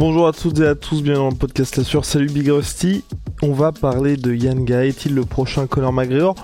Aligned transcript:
Bonjour 0.00 0.26
à 0.26 0.32
toutes 0.32 0.58
et 0.60 0.66
à 0.66 0.74
tous, 0.74 1.02
bienvenue 1.02 1.24
dans 1.24 1.28
le 1.28 1.36
podcast 1.36 1.76
La 1.76 1.84
Sueur. 1.84 2.06
Salut 2.06 2.30
Big 2.30 2.48
Rusty. 2.48 3.04
On 3.42 3.52
va 3.52 3.70
parler 3.70 4.16
de 4.16 4.32
Yann. 4.32 4.66
Est-il 4.66 5.14
le 5.14 5.26
prochain 5.26 5.66
Conor 5.66 5.92
McGregor 5.92 6.36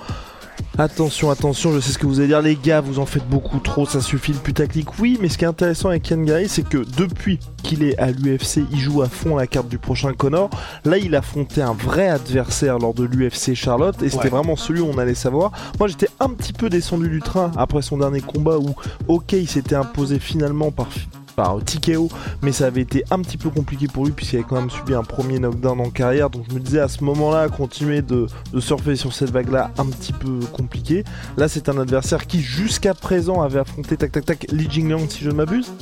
Attention, 0.77 1.31
attention, 1.31 1.73
je 1.73 1.81
sais 1.81 1.93
ce 1.93 1.99
que 1.99 2.05
vous 2.05 2.19
allez 2.19 2.29
dire, 2.29 2.43
les 2.43 2.55
gars, 2.55 2.83
vous 2.83 2.99
en 2.99 3.07
faites 3.07 3.27
beaucoup 3.27 3.59
trop, 3.61 3.87
ça 3.87 4.03
suffit 4.03 4.35
le 4.35 4.41
putaclic. 4.41 4.99
Oui, 4.99 5.17
mais 5.23 5.31
ce 5.31 5.39
qui 5.39 5.45
est 5.45 5.49
intéressant 5.49 5.89
avec 5.89 6.07
Yann 6.11 6.29
c'est 6.49 6.69
que 6.69 6.85
depuis 6.99 7.39
qu'il 7.63 7.83
est 7.83 7.97
à 7.97 8.11
l'UFC, 8.11 8.61
il 8.71 8.79
joue 8.79 9.01
à 9.01 9.09
fond 9.09 9.37
la 9.37 9.47
carte 9.47 9.69
du 9.69 9.79
prochain 9.79 10.13
Connor. 10.13 10.51
Là, 10.85 10.99
il 10.99 11.15
affrontait 11.15 11.63
un 11.63 11.73
vrai 11.73 12.09
adversaire 12.09 12.79
lors 12.79 12.93
de 12.93 13.05
l'UFC 13.05 13.55
Charlotte, 13.55 14.03
et 14.03 14.11
c'était 14.11 14.29
vraiment 14.29 14.57
celui 14.57 14.83
où 14.83 14.91
on 14.95 14.99
allait 14.99 15.15
savoir. 15.15 15.53
Moi, 15.79 15.89
j'étais 15.89 16.11
un 16.21 16.29
petit 16.29 16.53
peu 16.53 16.69
descendu 16.69 17.09
du 17.09 17.21
train 17.21 17.53
après 17.57 17.81
son 17.81 17.97
dernier 17.97 18.21
combat 18.21 18.59
où, 18.59 18.75
ok, 19.09 19.33
il 19.33 19.49
s'était 19.49 19.77
imposé 19.77 20.19
finalement 20.19 20.71
par 20.73 20.89
par 21.37 21.63
TKO, 21.63 22.09
mais 22.43 22.51
ça 22.51 22.67
avait 22.67 22.81
été 22.81 23.05
un 23.11 23.21
petit 23.21 23.37
peu 23.37 23.51
compliqué 23.51 23.87
pour 23.87 24.07
lui 24.07 24.13
puisqu'il 24.13 24.37
avait 24.37 24.47
quand 24.49 24.57
même 24.57 24.71
subi 24.71 24.95
un 24.95 25.05
premier 25.05 25.39
knockdown 25.39 25.81
en 25.81 25.91
carrière. 25.91 26.31
Donc 26.31 26.45
je 26.49 26.55
me 26.55 26.61
disais 26.61 26.81
à 26.81 26.89
ce 26.89 27.05
moment-là, 27.05 27.49
continuer 27.49 28.03
de, 28.03 28.27
surfer 28.59 28.97
sur 28.97 29.13
cette 29.13 29.31
vague-là, 29.31 29.71
un 29.79 29.87
petit 29.87 30.13
peu 30.13 30.41
compliqué. 30.53 31.05
Là, 31.37 31.49
c'est 31.49 31.69
un 31.69 31.79
adversaire 31.79 32.27
qui 32.27 32.41
jusqu'à 32.41 32.95
présent 32.95 33.43
avait 33.43 33.61
affronté 33.61 33.97
tac 33.97 34.13
tac 34.13 34.25
tac 34.25 34.47
Li 34.51 34.69
Jingliang 34.69 35.09
si 35.09 35.23
je 35.23 35.31
ne 35.31 35.35
m'abuse. 35.35 35.73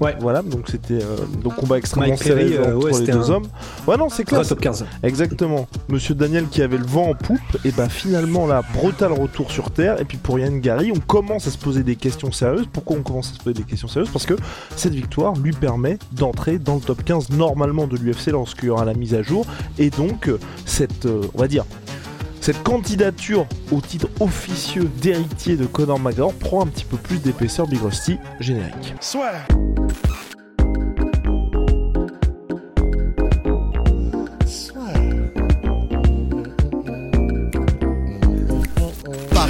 Ouais. 0.00 0.16
Voilà, 0.20 0.42
donc 0.42 0.68
c'était 0.68 1.02
euh, 1.02 1.16
donc 1.42 1.56
combat 1.56 1.78
extrêmement 1.78 2.16
serré 2.16 2.56
euh, 2.56 2.76
entre 2.76 3.00
les 3.00 3.12
deux 3.12 3.30
hommes. 3.30 3.46
Ouais, 3.86 3.96
non, 3.96 4.08
c'est 4.08 4.24
clair. 4.24 4.46
top 4.46 4.60
15. 4.60 4.86
Exactement. 5.02 5.66
Monsieur 5.88 6.14
Daniel 6.14 6.46
qui 6.48 6.62
avait 6.62 6.78
le 6.78 6.86
vent 6.86 7.10
en 7.10 7.14
poupe, 7.14 7.40
et 7.64 7.72
bah 7.72 7.88
finalement 7.88 8.46
là, 8.46 8.62
brutal 8.74 9.12
retour 9.12 9.50
sur 9.50 9.70
terre. 9.70 10.00
Et 10.00 10.04
puis 10.04 10.18
pour 10.18 10.38
Yann 10.38 10.60
Gary, 10.60 10.92
on 10.94 11.00
commence 11.00 11.46
à 11.46 11.50
se 11.50 11.58
poser 11.58 11.82
des 11.82 11.96
questions 11.96 12.32
sérieuses. 12.32 12.68
Pourquoi 12.72 12.96
on 12.96 13.02
commence 13.02 13.32
à 13.32 13.34
se 13.34 13.42
poser 13.42 13.54
des 13.54 13.64
questions 13.64 13.88
sérieuses? 13.88 14.10
Parce 14.10 14.26
que 14.26 14.34
cette 14.76 14.94
victoire 14.94 15.34
lui 15.34 15.52
permet 15.52 15.98
d'entrer 16.12 16.58
dans 16.58 16.76
le 16.76 16.80
top 16.80 17.02
15 17.04 17.30
normalement 17.30 17.86
de 17.86 17.96
l'UFC 17.96 18.28
lorsqu'il 18.28 18.68
y 18.68 18.70
aura 18.70 18.84
la 18.84 18.94
mise 18.94 19.14
à 19.14 19.22
jour. 19.22 19.46
Et 19.78 19.90
donc, 19.90 20.28
euh, 20.28 20.38
cette, 20.64 21.06
on 21.06 21.38
va 21.38 21.48
dire, 21.48 21.64
cette 22.40 22.62
candidature 22.62 23.46
au 23.70 23.80
titre 23.80 24.08
officieux 24.20 24.88
d'héritier 25.02 25.56
de 25.56 25.66
Conor 25.66 25.98
McGregor 25.98 26.32
prend 26.34 26.62
un 26.62 26.66
petit 26.66 26.84
peu 26.84 26.96
plus 26.96 27.20
d'épaisseur 27.20 27.66
Big 27.66 27.82
Rusty 27.82 28.18
générique. 28.40 28.94
Soit. 29.00 29.32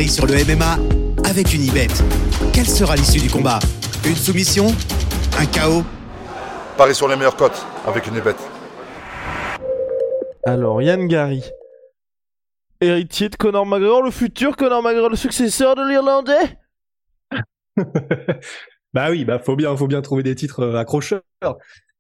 Sur 0.07 0.27
le 0.27 0.35
MMA 0.35 0.79
avec 1.29 1.53
une 1.53 1.63
ibet. 1.63 1.89
Quelle 2.55 2.69
sera 2.69 2.95
l'issue 2.95 3.19
du 3.19 3.29
combat? 3.29 3.59
Une 4.07 4.15
soumission? 4.15 4.69
Un 5.39 5.45
chaos? 5.47 5.83
Paris 6.79 6.95
sur 6.95 7.09
les 7.09 7.17
meilleures 7.17 7.37
cotes 7.37 7.67
avec 7.85 8.07
une 8.07 8.15
ibet. 8.15 8.37
Alors 10.47 10.81
Yann 10.81 11.09
Gary, 11.09 11.43
héritier 12.81 13.29
de 13.29 13.37
Conor 13.37 13.67
McGregor, 13.67 14.03
le 14.03 14.11
futur 14.11 14.57
Conor 14.57 14.83
McGregor, 14.83 15.11
le 15.11 15.17
successeur 15.17 15.75
de 15.75 15.89
l'Irlandais? 15.89 16.59
Bah 18.95 19.11
oui, 19.11 19.27
bah 19.27 19.39
faut 19.39 19.55
bien, 19.55 19.77
faut 19.77 19.87
bien 19.87 20.01
trouver 20.01 20.23
des 20.23 20.35
titres 20.35 20.61
euh, 20.61 20.77
accrocheurs. 20.77 21.21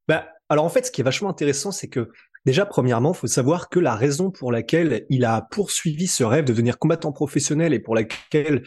Bah 0.08 0.28
alors 0.48 0.64
en 0.64 0.70
fait, 0.70 0.86
ce 0.86 0.90
qui 0.90 1.02
est 1.02 1.04
vachement 1.04 1.28
intéressant, 1.28 1.70
c'est 1.70 1.88
que 1.88 2.10
déjà 2.48 2.64
premièrement, 2.64 3.12
faut 3.12 3.26
savoir 3.26 3.68
que 3.68 3.78
la 3.78 3.94
raison 3.94 4.30
pour 4.30 4.52
laquelle 4.52 5.04
il 5.10 5.26
a 5.26 5.42
poursuivi 5.50 6.06
ce 6.06 6.24
rêve 6.24 6.46
de 6.46 6.52
devenir 6.54 6.78
combattant 6.78 7.12
professionnel 7.12 7.74
et 7.74 7.78
pour 7.78 7.94
laquelle 7.94 8.62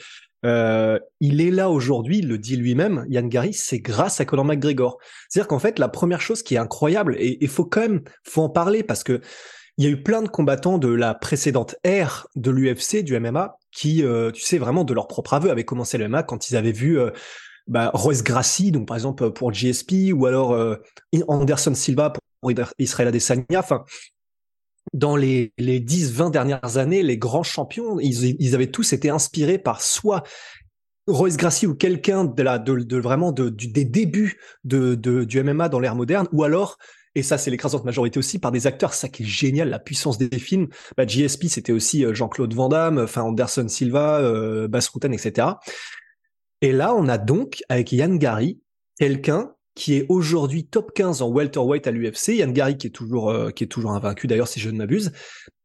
euh, 0.46 1.00
il 1.20 1.42
est 1.42 1.50
là 1.50 1.72
aujourd'hui, 1.72 2.20
il 2.20 2.28
le 2.28 2.38
dit 2.38 2.58
lui-même, 2.58 3.06
Yann 3.10 3.28
Gary, 3.28 3.54
c'est 3.56 3.80
grâce 3.80 4.22
à 4.22 4.26
Conor 4.26 4.46
McGregor. 4.46 5.00
C'est-à-dire 5.28 5.48
qu'en 5.48 5.58
fait, 5.58 5.80
la 5.80 5.88
première 5.88 6.22
chose 6.22 6.44
qui 6.44 6.54
est 6.54 6.60
incroyable, 6.60 7.16
et 7.18 7.40
il 7.42 7.48
faut 7.48 7.66
quand 7.66 7.82
même, 7.82 8.02
faut 8.24 8.44
en 8.44 8.50
parler 8.50 8.84
parce 8.84 9.04
que 9.04 9.20
il 9.80 9.86
y 9.86 9.88
a 9.88 9.90
eu 9.90 10.04
plein 10.04 10.22
de 10.22 10.28
combattants 10.28 10.78
de 10.78 10.90
la 10.90 11.16
précédente 11.16 11.76
ère 11.84 12.28
de 12.36 12.52
l'UFC, 12.52 13.02
du 13.02 13.20
MMA, 13.20 13.58
qui, 13.72 14.04
euh, 14.04 14.30
tu 14.30 14.44
sais, 14.44 14.60
vraiment 14.60 14.84
de 14.84 14.94
leur 14.94 15.08
propre 15.08 15.34
aveu, 15.34 15.50
avaient 15.50 15.66
commencé 15.66 15.98
le 15.98 16.08
MMA 16.08 16.22
quand 16.22 16.52
ils 16.52 16.56
avaient 16.56 16.72
vu 16.72 17.00
euh, 17.00 17.10
bah, 17.66 17.90
Royce 17.96 18.22
Gracie, 18.22 18.72
donc 18.72 18.88
par 18.88 18.96
exemple 18.96 19.32
pour 19.32 19.52
GSP, 19.52 20.14
ou 20.14 20.28
alors 20.28 20.54
euh, 20.54 20.76
Anderson 21.28 21.74
Silva 21.74 22.12
pour 22.12 22.22
Israël 22.80 23.08
Adesanya. 23.08 23.60
Enfin, 23.60 23.86
dans 24.94 25.16
les, 25.16 25.54
les 25.58 25.80
10-20 25.80 26.32
dernières 26.32 26.78
années, 26.78 27.04
les 27.04 27.18
grands 27.18 27.44
champions, 27.44 28.00
ils, 28.00 28.56
avaient 28.56 28.72
tous 28.72 28.94
été 28.94 29.10
inspirés 29.10 29.58
par 29.58 29.82
soit 29.82 30.24
Royce 31.08 31.38
Gracie 31.38 31.68
ou 31.68 31.76
quelqu'un 31.76 32.26
de, 32.26 32.84
de, 32.84 32.98
vraiment 32.98 33.32
des 33.32 33.86
débuts 33.86 34.40
de, 34.64 34.96
du 34.96 35.44
MMA 35.44 35.70
dans 35.70 35.80
l'ère 35.80 35.96
moderne, 35.96 36.28
ou 36.32 36.44
alors 36.44 36.78
et 37.14 37.24
ça 37.24 37.38
c'est 37.38 37.52
l'écrasante 37.52 37.84
majorité 37.84 38.20
aussi 38.20 38.40
par 38.40 38.52
des 38.52 38.68
acteurs, 38.68 38.94
ça 38.94 39.10
qui 39.10 39.24
est 39.24 39.26
génial, 39.26 39.70
la 39.70 39.80
puissance 39.80 40.18
des 40.18 40.40
films. 40.40 40.70
Bah, 40.96 41.06
GSP 41.06 41.48
c'était 41.48 41.74
aussi 41.74 42.06
euh, 42.06 42.14
Jean-Claude 42.14 42.54
Van 42.54 42.70
Damme, 42.70 43.00
enfin 43.00 43.24
Anderson 43.24 43.68
Silva, 43.68 44.20
euh, 44.20 44.70
Bas 44.70 44.88
Rutten, 44.94 45.14
etc. 45.14 45.48
Et 46.62 46.72
là 46.72 46.94
on 46.96 47.10
a 47.10 47.18
donc 47.18 47.64
avec 47.68 47.92
Yann 47.92 48.18
Gary 48.18 48.62
quelqu'un 48.98 49.54
qui 49.76 49.96
est 49.96 50.06
aujourd'hui 50.10 50.66
top 50.66 50.94
15 50.94 51.22
en 51.22 51.30
welterweight 51.30 51.88
à 51.88 51.92
l'UFC, 51.92 52.36
Yann 52.36 52.52
Gary 52.52 52.78
qui 52.78 52.88
est 52.88 52.92
toujours 52.92 53.30
euh, 53.30 53.52
qui 53.52 53.64
est 53.64 53.68
toujours 53.68 53.92
invaincu 53.92 54.28
d'ailleurs 54.28 54.48
si 54.48 54.60
je 54.60 54.70
ne 54.70 54.78
m'abuse, 54.78 55.12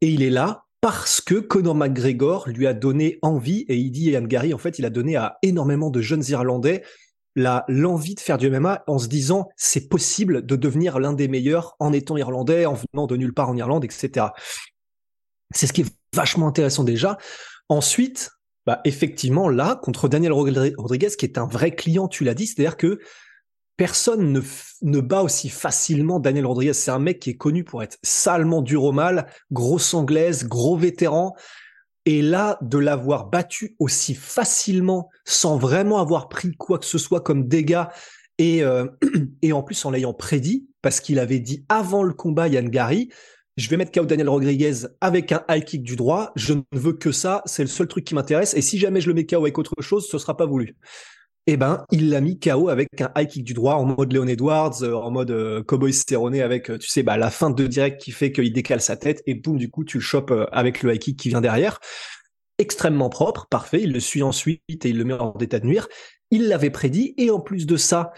et 0.00 0.08
il 0.08 0.22
est 0.22 0.30
là 0.30 0.64
parce 0.80 1.20
que 1.20 1.34
Conor 1.34 1.74
McGregor 1.74 2.48
lui 2.48 2.66
a 2.66 2.74
donné 2.74 3.18
envie 3.22 3.64
et 3.68 3.76
il 3.76 3.90
dit 3.90 4.10
Yann 4.10 4.26
Gary 4.26 4.54
en 4.54 4.58
fait 4.58 4.78
il 4.78 4.84
a 4.84 4.90
donné 4.90 5.16
à 5.16 5.38
énormément 5.42 5.90
de 5.90 6.00
jeunes 6.00 6.24
Irlandais 6.28 6.82
l'envie 7.68 8.14
de 8.14 8.20
faire 8.20 8.38
du 8.38 8.50
MMA 8.50 8.84
en 8.86 8.98
se 8.98 9.08
disant 9.08 9.48
c'est 9.56 9.88
possible 9.88 10.44
de 10.46 10.56
devenir 10.56 10.98
l'un 10.98 11.12
des 11.12 11.28
meilleurs 11.28 11.76
en 11.78 11.92
étant 11.92 12.16
irlandais, 12.16 12.66
en 12.66 12.74
venant 12.74 13.06
de 13.06 13.16
nulle 13.16 13.34
part 13.34 13.50
en 13.50 13.56
Irlande, 13.56 13.84
etc. 13.84 14.28
C'est 15.54 15.66
ce 15.66 15.72
qui 15.72 15.82
est 15.82 15.96
vachement 16.14 16.48
intéressant 16.48 16.82
déjà. 16.82 17.18
Ensuite, 17.68 18.30
bah 18.64 18.80
effectivement 18.84 19.48
là 19.48 19.78
contre 19.80 20.08
Daniel 20.08 20.32
Rodriguez 20.32 21.10
qui 21.18 21.26
est 21.26 21.38
un 21.38 21.46
vrai 21.46 21.74
client, 21.74 22.08
tu 22.08 22.24
l'as 22.24 22.34
dit, 22.34 22.46
c'est-à-dire 22.46 22.76
que 22.76 23.00
personne 23.76 24.32
ne, 24.32 24.40
ne 24.82 25.00
bat 25.00 25.22
aussi 25.22 25.48
facilement 25.48 26.18
Daniel 26.18 26.46
Rodriguez. 26.46 26.72
C'est 26.72 26.90
un 26.90 26.98
mec 26.98 27.18
qui 27.20 27.30
est 27.30 27.36
connu 27.36 27.64
pour 27.64 27.82
être 27.82 27.98
salement 28.02 28.62
dur 28.62 28.84
au 28.84 28.92
mal, 28.92 29.26
grosse 29.52 29.94
anglaise, 29.94 30.46
gros 30.46 30.76
vétéran. 30.76 31.34
Et 32.04 32.22
là, 32.22 32.58
de 32.62 32.78
l'avoir 32.78 33.26
battu 33.26 33.74
aussi 33.78 34.14
facilement, 34.14 35.10
sans 35.24 35.58
vraiment 35.58 35.98
avoir 35.98 36.28
pris 36.28 36.52
quoi 36.56 36.78
que 36.78 36.86
ce 36.86 36.98
soit 36.98 37.20
comme 37.20 37.48
dégâts, 37.48 37.84
et, 38.38 38.62
euh, 38.62 38.86
et 39.42 39.52
en 39.52 39.62
plus 39.62 39.84
en 39.84 39.90
l'ayant 39.90 40.14
prédit, 40.14 40.68
parce 40.82 41.00
qu'il 41.00 41.18
avait 41.18 41.40
dit 41.40 41.64
avant 41.68 42.04
le 42.04 42.14
combat 42.14 42.48
Yann 42.48 42.68
Gary, 42.68 43.10
je 43.56 43.68
vais 43.68 43.76
mettre 43.76 43.90
KO 43.90 44.04
Daniel 44.04 44.28
Rodriguez 44.28 44.86
avec 45.00 45.32
un 45.32 45.42
high 45.48 45.64
kick 45.64 45.82
du 45.82 45.96
droit, 45.96 46.30
je 46.36 46.52
ne 46.54 46.62
veux 46.72 46.92
que 46.92 47.10
ça, 47.10 47.42
c'est 47.46 47.62
le 47.62 47.68
seul 47.68 47.88
truc 47.88 48.04
qui 48.04 48.14
m'intéresse, 48.14 48.54
et 48.54 48.62
si 48.62 48.78
jamais 48.78 49.00
je 49.00 49.08
le 49.08 49.14
mets 49.14 49.26
KO 49.26 49.38
avec 49.38 49.58
autre 49.58 49.74
chose, 49.80 50.06
ce 50.08 50.18
sera 50.18 50.36
pas 50.36 50.46
voulu 50.46 50.76
eh 51.48 51.56
ben, 51.56 51.84
il 51.92 52.10
l'a 52.10 52.20
mis 52.20 52.40
KO 52.40 52.68
avec 52.68 53.00
un 53.00 53.10
high 53.16 53.28
kick 53.28 53.44
du 53.44 53.54
droit 53.54 53.74
en 53.74 53.84
mode 53.84 54.12
Leon 54.12 54.26
Edwards, 54.26 54.82
euh, 54.82 54.94
en 54.94 55.12
mode 55.12 55.30
euh, 55.30 55.62
cowboy 55.62 55.92
stéroné 55.92 56.42
avec, 56.42 56.70
euh, 56.70 56.78
tu 56.78 56.88
sais, 56.88 57.04
bah, 57.04 57.16
la 57.16 57.30
fin 57.30 57.50
de 57.50 57.66
direct 57.68 58.00
qui 58.00 58.10
fait 58.10 58.32
qu'il 58.32 58.52
décale 58.52 58.80
sa 58.80 58.96
tête 58.96 59.22
et 59.26 59.34
boum, 59.34 59.56
du 59.56 59.70
coup, 59.70 59.84
tu 59.84 59.98
le 59.98 60.02
chopes 60.02 60.34
avec 60.50 60.82
le 60.82 60.92
high 60.92 60.98
kick 60.98 61.18
qui 61.18 61.28
vient 61.28 61.40
derrière. 61.40 61.78
Extrêmement 62.58 63.10
propre, 63.10 63.46
parfait. 63.48 63.82
Il 63.82 63.92
le 63.92 64.00
suit 64.00 64.24
ensuite 64.24 64.60
et 64.68 64.88
il 64.88 64.98
le 64.98 65.04
met 65.04 65.14
hors 65.14 65.36
d'état 65.38 65.60
de 65.60 65.66
nuire. 65.66 65.86
Il 66.32 66.48
l'avait 66.48 66.70
prédit 66.70 67.14
et 67.16 67.30
en 67.30 67.38
plus 67.38 67.66
de 67.66 67.76
ça, 67.76 68.12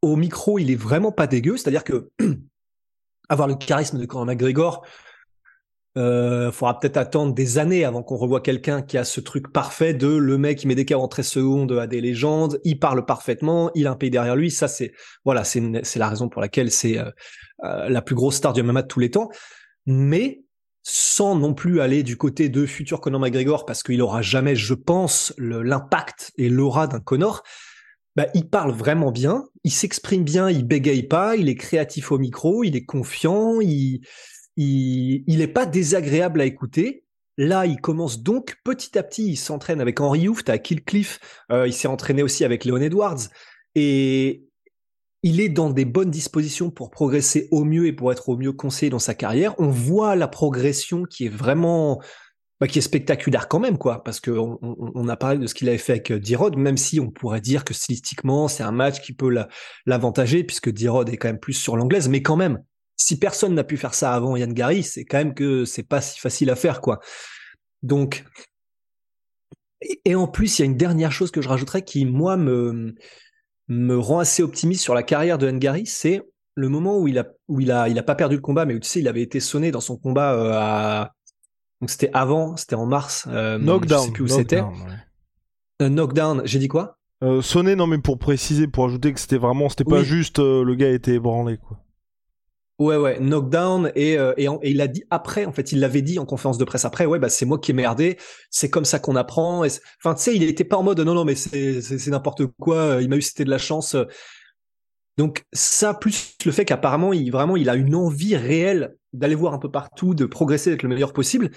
au 0.00 0.14
micro, 0.14 0.60
il 0.60 0.70
est 0.70 0.76
vraiment 0.76 1.10
pas 1.10 1.26
dégueu. 1.26 1.56
C'est-à-dire 1.56 1.82
que 1.82 2.10
avoir 3.28 3.48
le 3.48 3.56
charisme 3.56 3.98
de 3.98 4.06
Conor 4.06 4.26
McGregor, 4.26 4.86
euh, 5.98 6.52
faudra 6.52 6.78
peut-être 6.78 6.96
attendre 6.96 7.34
des 7.34 7.58
années 7.58 7.84
avant 7.84 8.04
qu'on 8.04 8.16
revoie 8.16 8.40
quelqu'un 8.40 8.82
qui 8.82 8.96
a 8.96 9.04
ce 9.04 9.20
truc 9.20 9.52
parfait 9.52 9.94
de 9.94 10.06
le 10.06 10.38
mec 10.38 10.58
qui 10.58 10.68
met 10.68 10.76
des 10.76 10.84
cas 10.84 10.96
en 10.96 11.08
13 11.08 11.26
secondes 11.26 11.72
à 11.72 11.88
des 11.88 12.00
légendes, 12.00 12.60
il 12.62 12.78
parle 12.78 13.04
parfaitement, 13.04 13.72
il 13.74 13.88
a 13.88 13.90
un 13.90 13.96
pays 13.96 14.10
derrière 14.10 14.36
lui. 14.36 14.52
Ça, 14.52 14.68
c'est 14.68 14.92
voilà, 15.24 15.42
c'est 15.42 15.96
la 15.96 16.08
raison 16.08 16.28
pour 16.28 16.40
laquelle 16.40 16.70
c'est 16.70 16.98
euh, 16.98 17.10
euh, 17.64 17.88
la 17.88 18.00
plus 18.00 18.14
grosse 18.14 18.36
star 18.36 18.52
du 18.52 18.62
MMA 18.62 18.82
de 18.82 18.86
tous 18.86 19.00
les 19.00 19.10
temps. 19.10 19.28
Mais 19.86 20.44
sans 20.84 21.34
non 21.34 21.52
plus 21.52 21.80
aller 21.80 22.04
du 22.04 22.16
côté 22.16 22.48
de 22.48 22.64
futur 22.64 23.00
Conor 23.00 23.20
McGregor, 23.20 23.66
parce 23.66 23.82
qu'il 23.82 24.00
aura 24.00 24.22
jamais, 24.22 24.54
je 24.54 24.74
pense, 24.74 25.34
l'impact 25.36 26.32
et 26.38 26.48
l'aura 26.48 26.86
d'un 26.86 27.00
Conor. 27.00 27.42
bah, 28.14 28.26
il 28.34 28.48
parle 28.48 28.70
vraiment 28.70 29.10
bien, 29.10 29.44
il 29.64 29.72
s'exprime 29.72 30.22
bien, 30.22 30.48
il 30.48 30.64
bégaye 30.64 31.02
pas, 31.02 31.34
il 31.34 31.48
est 31.48 31.56
créatif 31.56 32.12
au 32.12 32.18
micro, 32.18 32.62
il 32.62 32.76
est 32.76 32.84
confiant, 32.84 33.60
il, 33.60 34.00
il, 34.58 35.24
il 35.26 35.40
est 35.40 35.48
pas 35.48 35.64
désagréable 35.64 36.42
à 36.42 36.44
écouter. 36.44 37.04
Là, 37.38 37.64
il 37.66 37.80
commence 37.80 38.22
donc 38.22 38.56
petit 38.64 38.98
à 38.98 39.04
petit, 39.04 39.30
il 39.30 39.36
s'entraîne 39.36 39.80
avec 39.80 40.00
Henry 40.00 40.28
Hooft 40.28 40.50
à 40.50 40.58
Killcliff, 40.58 41.20
euh, 41.52 41.68
il 41.68 41.72
s'est 41.72 41.86
entraîné 41.86 42.24
aussi 42.24 42.44
avec 42.44 42.64
Leon 42.64 42.80
Edwards, 42.80 43.28
et 43.76 44.44
il 45.22 45.40
est 45.40 45.48
dans 45.48 45.70
des 45.70 45.84
bonnes 45.84 46.10
dispositions 46.10 46.70
pour 46.70 46.90
progresser 46.90 47.46
au 47.52 47.64
mieux 47.64 47.86
et 47.86 47.92
pour 47.92 48.10
être 48.10 48.28
au 48.28 48.36
mieux 48.36 48.52
conseillé 48.52 48.90
dans 48.90 48.98
sa 48.98 49.14
carrière. 49.14 49.54
On 49.58 49.68
voit 49.68 50.16
la 50.16 50.26
progression 50.26 51.04
qui 51.04 51.26
est 51.26 51.30
vraiment 51.30 52.02
bah, 52.60 52.66
qui 52.66 52.80
est 52.80 52.82
spectaculaire 52.82 53.46
quand 53.46 53.60
même, 53.60 53.78
quoi, 53.78 54.02
parce 54.02 54.18
que 54.18 54.32
on, 54.32 55.08
a 55.08 55.16
parlé 55.16 55.38
de 55.38 55.46
ce 55.46 55.54
qu'il 55.54 55.68
avait 55.68 55.78
fait 55.78 55.92
avec 55.92 56.10
euh, 56.10 56.18
D-Rod, 56.18 56.56
même 56.56 56.76
si 56.76 56.98
on 56.98 57.08
pourrait 57.08 57.40
dire 57.40 57.64
que 57.64 57.72
stylistiquement, 57.72 58.48
c'est 58.48 58.64
un 58.64 58.72
match 58.72 59.00
qui 59.00 59.12
peut 59.12 59.32
l'avantager, 59.86 60.42
puisque 60.42 60.72
D-Rod 60.72 61.08
est 61.08 61.16
quand 61.18 61.28
même 61.28 61.38
plus 61.38 61.52
sur 61.52 61.76
l'anglaise, 61.76 62.08
mais 62.08 62.20
quand 62.20 62.34
même, 62.34 62.58
si 62.98 63.18
personne 63.18 63.54
n'a 63.54 63.64
pu 63.64 63.78
faire 63.78 63.94
ça 63.94 64.12
avant 64.12 64.36
Yann 64.36 64.52
Gary, 64.52 64.82
c'est 64.82 65.06
quand 65.06 65.16
même 65.16 65.32
que 65.32 65.64
c'est 65.64 65.82
pas 65.82 66.02
si 66.02 66.20
facile 66.20 66.50
à 66.50 66.56
faire, 66.56 66.82
quoi. 66.82 67.00
Donc, 67.82 68.24
et, 70.04 70.14
en 70.14 70.26
plus, 70.26 70.58
il 70.58 70.62
y 70.62 70.64
a 70.64 70.66
une 70.66 70.76
dernière 70.76 71.12
chose 71.12 71.30
que 71.30 71.40
je 71.40 71.48
rajouterais 71.48 71.82
qui, 71.82 72.04
moi, 72.04 72.36
me, 72.36 72.94
me 73.68 73.96
rend 73.96 74.18
assez 74.18 74.42
optimiste 74.42 74.82
sur 74.82 74.94
la 74.94 75.02
carrière 75.02 75.38
de 75.38 75.46
Yann 75.46 75.58
Gary, 75.58 75.86
c'est 75.86 76.20
le 76.54 76.68
moment 76.68 76.98
où 76.98 77.08
il 77.08 77.18
a, 77.18 77.28
où 77.46 77.60
il 77.60 77.70
a, 77.70 77.88
il 77.88 77.98
a 77.98 78.02
pas 78.02 78.16
perdu 78.16 78.34
le 78.34 78.42
combat, 78.42 78.66
mais 78.66 78.74
où 78.74 78.80
tu 78.80 78.88
sais, 78.88 79.00
il 79.00 79.08
avait 79.08 79.22
été 79.22 79.40
sonné 79.40 79.70
dans 79.70 79.80
son 79.80 79.96
combat 79.96 80.34
euh, 80.34 80.52
à, 80.54 81.14
donc 81.80 81.90
c'était 81.90 82.10
avant, 82.12 82.56
c'était 82.56 82.74
en 82.74 82.86
mars. 82.86 83.26
Euh, 83.28 83.58
knockdown. 83.58 84.00
Je 84.00 84.06
sais 84.06 84.12
plus 84.12 84.24
où 84.24 84.28
c'était. 84.28 84.62
Euh, 85.80 85.88
knockdown. 85.88 86.42
J'ai 86.44 86.58
dit 86.58 86.68
quoi? 86.68 86.98
Euh, 87.22 87.42
Sonné, 87.42 87.74
non 87.74 87.86
mais 87.86 87.98
pour 87.98 88.18
préciser, 88.18 88.68
pour 88.68 88.86
ajouter 88.86 89.12
que 89.12 89.20
c'était 89.20 89.38
vraiment, 89.38 89.68
c'était 89.68 89.84
pas 89.84 90.04
juste 90.04 90.38
euh, 90.38 90.62
le 90.62 90.76
gars 90.76 90.90
était 90.90 91.14
ébranlé 91.14 91.56
quoi. 91.58 91.80
Ouais 92.78 92.96
ouais, 92.96 93.18
knockdown 93.18 93.90
et, 93.96 94.12
et, 94.12 94.44
et, 94.44 94.70
il 94.70 94.80
a 94.80 94.86
dit 94.86 95.02
après 95.10 95.46
en 95.46 95.52
fait, 95.52 95.72
il 95.72 95.80
l'avait 95.80 96.02
dit 96.02 96.20
en 96.20 96.24
conférence 96.24 96.58
de 96.58 96.64
presse 96.64 96.84
après, 96.84 97.06
ouais 97.06 97.18
bah 97.18 97.28
c'est 97.28 97.44
moi 97.44 97.58
qui 97.58 97.72
ai 97.72 97.74
merdé, 97.74 98.18
c'est 98.50 98.70
comme 98.70 98.84
ça 98.84 99.00
qu'on 99.00 99.16
apprend. 99.16 99.64
Enfin 99.64 100.14
tu 100.14 100.22
sais, 100.22 100.36
il 100.36 100.44
était 100.44 100.62
pas 100.62 100.76
en 100.76 100.84
mode 100.84 101.00
non 101.00 101.14
non 101.14 101.24
mais 101.24 101.34
c'est 101.34 101.80
c'est 101.80 102.10
n'importe 102.10 102.46
quoi, 102.60 102.98
il 103.00 103.08
m'a 103.08 103.16
eu 103.16 103.22
c'était 103.22 103.44
de 103.44 103.50
la 103.50 103.58
chance. 103.58 103.96
Donc 105.16 105.44
ça 105.52 105.92
plus 105.92 106.36
le 106.46 106.52
fait 106.52 106.64
qu'apparemment 106.64 107.12
il 107.12 107.30
vraiment 107.32 107.56
il 107.56 107.68
a 107.68 107.74
une 107.74 107.96
envie 107.96 108.36
réelle 108.36 108.96
d'aller 109.12 109.34
voir 109.34 109.52
un 109.52 109.58
peu 109.58 109.70
partout, 109.70 110.14
de 110.14 110.24
progresser, 110.24 110.70
d'être 110.70 110.84
le 110.84 110.88
meilleur 110.88 111.12
possible. 111.12 111.50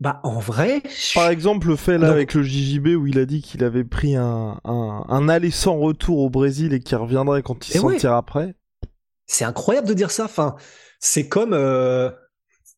Bah 0.00 0.20
en 0.24 0.38
vrai. 0.38 0.82
Par 1.14 1.28
exemple 1.28 1.68
le 1.68 1.76
fait 1.76 1.98
là 1.98 2.10
avec 2.10 2.34
le 2.34 2.42
JJB 2.42 2.88
où 2.88 3.06
il 3.06 3.18
a 3.18 3.24
dit 3.24 3.40
qu'il 3.40 3.64
avait 3.64 3.84
pris 3.84 4.16
un, 4.16 4.60
un, 4.64 5.28
aller 5.28 5.50
sans 5.50 5.76
retour 5.78 6.18
au 6.18 6.30
Brésil 6.30 6.72
et 6.74 6.80
qu'il 6.80 6.96
reviendrait 6.96 7.42
quand 7.42 7.68
il 7.68 7.78
s'en 7.78 7.90
tire 7.94 8.12
après. 8.12 8.54
C'est 9.26 9.44
incroyable 9.44 9.88
de 9.88 9.94
dire 9.94 10.10
ça. 10.10 10.24
Enfin, 10.24 10.56
c'est 11.00 11.28
comme. 11.28 11.52
Euh... 11.52 12.10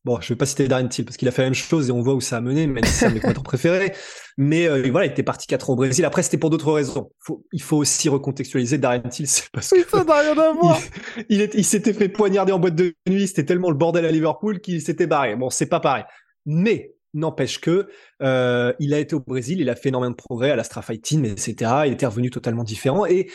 Bon, 0.05 0.21
je 0.21 0.29
vais 0.29 0.37
pas 0.37 0.45
citer 0.45 0.69
Darren 0.69 0.87
Till 0.87 1.03
parce 1.03 1.17
qu'il 1.17 1.27
a 1.27 1.31
fait 1.31 1.41
la 1.41 1.47
même 1.47 1.53
chose 1.53 1.89
et 1.89 1.91
on 1.91 2.01
voit 2.01 2.13
où 2.13 2.21
ça 2.21 2.37
a 2.37 2.41
mené, 2.41 2.67
même 2.67 2.85
si 2.85 2.91
c'est 2.93 3.05
un 3.07 3.09
de 3.11 3.15
mes 3.15 3.33
préférés. 3.43 3.93
Mais 4.37 4.65
euh, 4.65 4.89
voilà, 4.89 5.07
il 5.07 5.11
était 5.11 5.23
parti 5.23 5.45
4 5.45 5.69
ans 5.69 5.73
au 5.73 5.75
Brésil. 5.75 6.05
Après, 6.05 6.23
c'était 6.23 6.37
pour 6.37 6.49
d'autres 6.49 6.71
raisons. 6.71 7.11
il 7.51 7.61
faut 7.61 7.75
aussi 7.75 8.07
recontextualiser 8.07 8.77
Darren 8.77 9.01
Till, 9.01 9.27
c'est 9.27 9.49
parce 9.51 9.69
que 9.69 9.87
ça 9.87 10.05
n'a 10.05 10.21
rien 10.21 10.37
à 10.37 10.53
voir. 10.53 10.79
Il, 11.29 11.49
il 11.53 11.65
s'était 11.65 11.91
fait 11.91 12.07
poignarder 12.07 12.53
en 12.53 12.59
boîte 12.59 12.75
de 12.75 12.95
nuit. 13.09 13.27
C'était 13.27 13.43
tellement 13.43 13.69
le 13.69 13.75
bordel 13.75 14.05
à 14.05 14.11
Liverpool 14.11 14.61
qu'il 14.61 14.81
s'était 14.81 15.05
barré. 15.05 15.35
Bon, 15.35 15.49
c'est 15.49 15.67
pas 15.67 15.81
pareil. 15.81 16.05
Mais 16.45 16.93
n'empêche 17.13 17.59
que 17.59 17.87
euh, 18.21 18.73
il 18.79 18.93
a 18.93 18.99
été 18.99 19.15
au 19.15 19.19
Brésil, 19.19 19.59
il 19.59 19.69
a 19.69 19.75
fait 19.75 19.89
énormément 19.89 20.11
de 20.11 20.15
progrès 20.15 20.51
à 20.51 20.55
l'Astra 20.55 20.81
Fight 20.81 21.01
Team, 21.01 21.25
etc. 21.25 21.55
Il 21.85 21.93
était 21.93 22.05
revenu 22.05 22.29
totalement 22.29 22.63
différent 22.63 23.05
et 23.05 23.29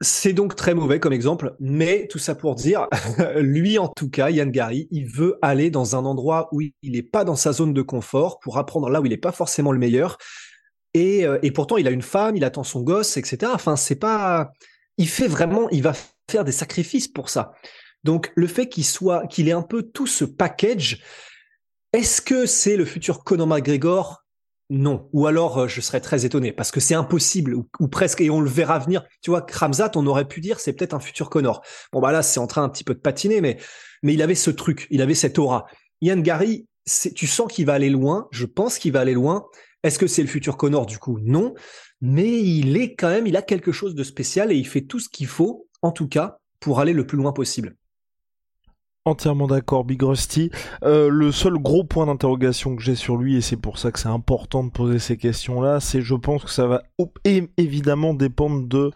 c'est 0.00 0.32
donc 0.32 0.56
très 0.56 0.74
mauvais 0.74 1.00
comme 1.00 1.12
exemple, 1.12 1.56
mais 1.58 2.06
tout 2.08 2.18
ça 2.18 2.34
pour 2.34 2.54
dire, 2.54 2.86
lui 3.36 3.78
en 3.78 3.88
tout 3.88 4.10
cas, 4.10 4.30
Yann 4.30 4.50
Gary, 4.50 4.88
il 4.90 5.06
veut 5.06 5.38
aller 5.40 5.70
dans 5.70 5.96
un 5.96 6.04
endroit 6.04 6.48
où 6.52 6.60
il 6.60 6.72
n'est 6.82 7.02
pas 7.02 7.24
dans 7.24 7.36
sa 7.36 7.52
zone 7.52 7.72
de 7.72 7.82
confort 7.82 8.38
pour 8.40 8.58
apprendre 8.58 8.90
là 8.90 9.00
où 9.00 9.06
il 9.06 9.10
n'est 9.10 9.16
pas 9.16 9.32
forcément 9.32 9.72
le 9.72 9.78
meilleur. 9.78 10.18
Et, 10.94 11.26
euh, 11.26 11.38
et, 11.42 11.50
pourtant, 11.50 11.76
il 11.76 11.88
a 11.88 11.90
une 11.90 12.02
femme, 12.02 12.36
il 12.36 12.44
attend 12.44 12.64
son 12.64 12.82
gosse, 12.82 13.16
etc. 13.16 13.52
Enfin, 13.54 13.76
c'est 13.76 13.96
pas. 13.96 14.50
Il 14.98 15.08
fait 15.08 15.28
vraiment, 15.28 15.68
il 15.70 15.82
va 15.82 15.92
faire 16.30 16.44
des 16.44 16.52
sacrifices 16.52 17.08
pour 17.08 17.28
ça. 17.28 17.52
Donc, 18.02 18.32
le 18.34 18.46
fait 18.46 18.68
qu'il 18.68 18.84
soit, 18.84 19.26
qu'il 19.26 19.48
ait 19.48 19.52
un 19.52 19.62
peu 19.62 19.82
tout 19.82 20.06
ce 20.06 20.24
package, 20.24 21.02
est-ce 21.92 22.22
que 22.22 22.46
c'est 22.46 22.76
le 22.76 22.84
futur 22.84 23.24
Conor 23.24 23.46
McGregor 23.46 24.25
non. 24.68 25.08
Ou 25.12 25.26
alors, 25.26 25.58
euh, 25.58 25.68
je 25.68 25.80
serais 25.80 26.00
très 26.00 26.26
étonné 26.26 26.52
parce 26.52 26.70
que 26.70 26.80
c'est 26.80 26.94
impossible 26.94 27.54
ou, 27.54 27.88
presque, 27.88 28.20
et 28.20 28.30
on 28.30 28.40
le 28.40 28.50
verra 28.50 28.78
venir. 28.78 29.04
Tu 29.22 29.30
vois, 29.30 29.42
Kramzat, 29.42 29.92
on 29.94 30.06
aurait 30.06 30.26
pu 30.26 30.40
dire 30.40 30.58
c'est 30.58 30.72
peut-être 30.72 30.94
un 30.94 31.00
futur 31.00 31.30
Connor. 31.30 31.62
Bon 31.92 32.00
bah 32.00 32.12
là, 32.12 32.22
c'est 32.22 32.40
en 32.40 32.46
train 32.46 32.64
un 32.64 32.68
petit 32.68 32.84
peu 32.84 32.94
de 32.94 33.00
patiner, 33.00 33.40
mais 33.40 33.58
mais 34.02 34.14
il 34.14 34.22
avait 34.22 34.34
ce 34.34 34.50
truc, 34.50 34.86
il 34.90 35.02
avait 35.02 35.14
cette 35.14 35.38
aura. 35.38 35.66
Ian 36.00 36.18
Gary, 36.18 36.66
tu 37.14 37.26
sens 37.26 37.52
qu'il 37.52 37.66
va 37.66 37.74
aller 37.74 37.90
loin. 37.90 38.28
Je 38.32 38.44
pense 38.44 38.78
qu'il 38.78 38.92
va 38.92 39.00
aller 39.00 39.14
loin. 39.14 39.46
Est-ce 39.82 39.98
que 39.98 40.06
c'est 40.06 40.22
le 40.22 40.28
futur 40.28 40.56
Connor 40.56 40.86
du 40.86 40.98
coup? 40.98 41.18
Non. 41.22 41.54
Mais 42.00 42.40
il 42.40 42.76
est 42.76 42.94
quand 42.94 43.08
même, 43.08 43.26
il 43.26 43.36
a 43.36 43.42
quelque 43.42 43.72
chose 43.72 43.94
de 43.94 44.04
spécial 44.04 44.52
et 44.52 44.56
il 44.56 44.66
fait 44.66 44.82
tout 44.82 44.98
ce 44.98 45.08
qu'il 45.08 45.26
faut, 45.26 45.68
en 45.80 45.92
tout 45.92 46.08
cas, 46.08 46.38
pour 46.60 46.80
aller 46.80 46.92
le 46.92 47.06
plus 47.06 47.16
loin 47.16 47.32
possible. 47.32 47.76
Entièrement 49.06 49.46
d'accord, 49.46 49.84
Big 49.84 50.02
Rusty. 50.02 50.50
Euh, 50.82 51.08
le 51.08 51.30
seul 51.30 51.58
gros 51.58 51.84
point 51.84 52.06
d'interrogation 52.06 52.74
que 52.74 52.82
j'ai 52.82 52.96
sur 52.96 53.16
lui, 53.16 53.36
et 53.36 53.40
c'est 53.40 53.56
pour 53.56 53.78
ça 53.78 53.92
que 53.92 54.00
c'est 54.00 54.08
important 54.08 54.64
de 54.64 54.70
poser 54.70 54.98
ces 54.98 55.16
questions-là, 55.16 55.78
c'est 55.78 56.02
je 56.02 56.16
pense 56.16 56.42
que 56.42 56.50
ça 56.50 56.66
va 56.66 56.82
évidemment 57.56 58.14
dépendre 58.14 58.66
de 58.66 58.90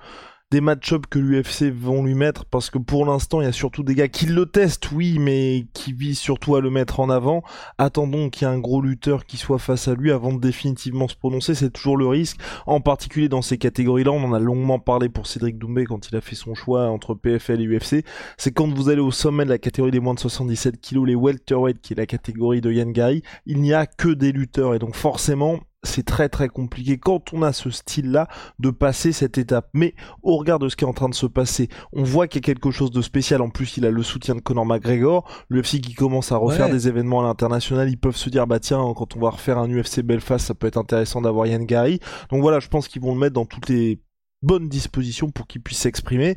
des 0.50 0.60
match-ups 0.60 1.06
que 1.08 1.20
l'UFC 1.20 1.72
vont 1.72 2.02
lui 2.02 2.14
mettre 2.14 2.44
parce 2.44 2.70
que 2.70 2.78
pour 2.78 3.06
l'instant 3.06 3.40
il 3.40 3.44
y 3.44 3.48
a 3.48 3.52
surtout 3.52 3.84
des 3.84 3.94
gars 3.94 4.08
qui 4.08 4.26
le 4.26 4.46
testent 4.46 4.90
oui 4.90 5.18
mais 5.20 5.66
qui 5.74 5.92
visent 5.92 6.18
surtout 6.18 6.56
à 6.56 6.60
le 6.60 6.70
mettre 6.70 6.98
en 6.98 7.08
avant. 7.08 7.44
Attendons 7.78 8.30
qu'il 8.30 8.48
y 8.48 8.50
ait 8.50 8.54
un 8.54 8.58
gros 8.58 8.82
lutteur 8.82 9.26
qui 9.26 9.36
soit 9.36 9.60
face 9.60 9.86
à 9.86 9.94
lui 9.94 10.10
avant 10.10 10.32
de 10.32 10.40
définitivement 10.40 11.06
se 11.06 11.14
prononcer 11.14 11.54
c'est 11.54 11.70
toujours 11.70 11.96
le 11.96 12.08
risque. 12.08 12.40
En 12.66 12.80
particulier 12.80 13.28
dans 13.28 13.42
ces 13.42 13.58
catégories 13.58 14.02
là 14.02 14.10
on 14.10 14.24
en 14.24 14.32
a 14.32 14.40
longuement 14.40 14.80
parlé 14.80 15.08
pour 15.08 15.28
Cédric 15.28 15.56
Doumbé 15.56 15.84
quand 15.84 16.08
il 16.08 16.16
a 16.16 16.20
fait 16.20 16.34
son 16.34 16.54
choix 16.54 16.88
entre 16.88 17.14
PFL 17.14 17.60
et 17.60 17.66
UFC 17.66 18.04
c'est 18.36 18.50
quand 18.50 18.68
vous 18.74 18.88
allez 18.88 19.00
au 19.00 19.12
sommet 19.12 19.44
de 19.44 19.50
la 19.50 19.58
catégorie 19.58 19.92
des 19.92 20.00
moins 20.00 20.14
de 20.14 20.20
77 20.20 20.80
kg 20.80 21.06
les 21.06 21.14
welterweight 21.14 21.80
qui 21.80 21.92
est 21.92 21.96
la 21.96 22.06
catégorie 22.06 22.60
de 22.60 22.72
Yann 22.72 22.90
Gary 22.90 23.22
il 23.46 23.60
n'y 23.60 23.72
a 23.72 23.86
que 23.86 24.08
des 24.08 24.32
lutteurs. 24.32 24.74
Et 24.74 24.78
donc 24.78 24.96
forcément 24.96 25.60
c'est 25.82 26.04
très 26.04 26.28
très 26.28 26.48
compliqué 26.48 26.98
quand 26.98 27.32
on 27.32 27.42
a 27.42 27.52
ce 27.52 27.70
style-là 27.70 28.28
de 28.58 28.70
passer 28.70 29.12
cette 29.12 29.38
étape. 29.38 29.68
Mais 29.72 29.94
au 30.22 30.36
regard 30.36 30.58
de 30.58 30.68
ce 30.68 30.76
qui 30.76 30.84
est 30.84 30.88
en 30.88 30.92
train 30.92 31.08
de 31.08 31.14
se 31.14 31.26
passer, 31.26 31.68
on 31.92 32.02
voit 32.02 32.28
qu'il 32.28 32.40
y 32.40 32.44
a 32.44 32.46
quelque 32.46 32.70
chose 32.70 32.90
de 32.90 33.02
spécial. 33.02 33.40
En 33.40 33.50
plus, 33.50 33.76
il 33.76 33.86
a 33.86 33.90
le 33.90 34.02
soutien 34.02 34.34
de 34.34 34.40
Conor 34.40 34.66
McGregor, 34.66 35.28
l'UFC 35.48 35.80
qui 35.80 35.94
commence 35.94 36.32
à 36.32 36.36
refaire 36.36 36.68
des 36.68 36.88
événements 36.88 37.20
à 37.20 37.24
l'international. 37.24 37.88
Ils 37.88 37.98
peuvent 37.98 38.16
se 38.16 38.30
dire 38.30 38.46
bah 38.46 38.60
tiens, 38.60 38.92
quand 38.96 39.16
on 39.16 39.20
va 39.20 39.30
refaire 39.30 39.58
un 39.58 39.70
UFC 39.70 40.00
Belfast, 40.00 40.46
ça 40.46 40.54
peut 40.54 40.66
être 40.66 40.76
intéressant 40.76 41.20
d'avoir 41.20 41.46
Yann 41.46 41.64
Gary. 41.64 42.00
Donc 42.30 42.42
voilà, 42.42 42.60
je 42.60 42.68
pense 42.68 42.88
qu'ils 42.88 43.02
vont 43.02 43.14
le 43.14 43.20
mettre 43.20 43.34
dans 43.34 43.46
toutes 43.46 43.68
les 43.68 44.00
bonne 44.42 44.68
disposition 44.68 45.30
pour 45.30 45.46
qu'il 45.46 45.62
puisse 45.62 45.78
s'exprimer. 45.78 46.34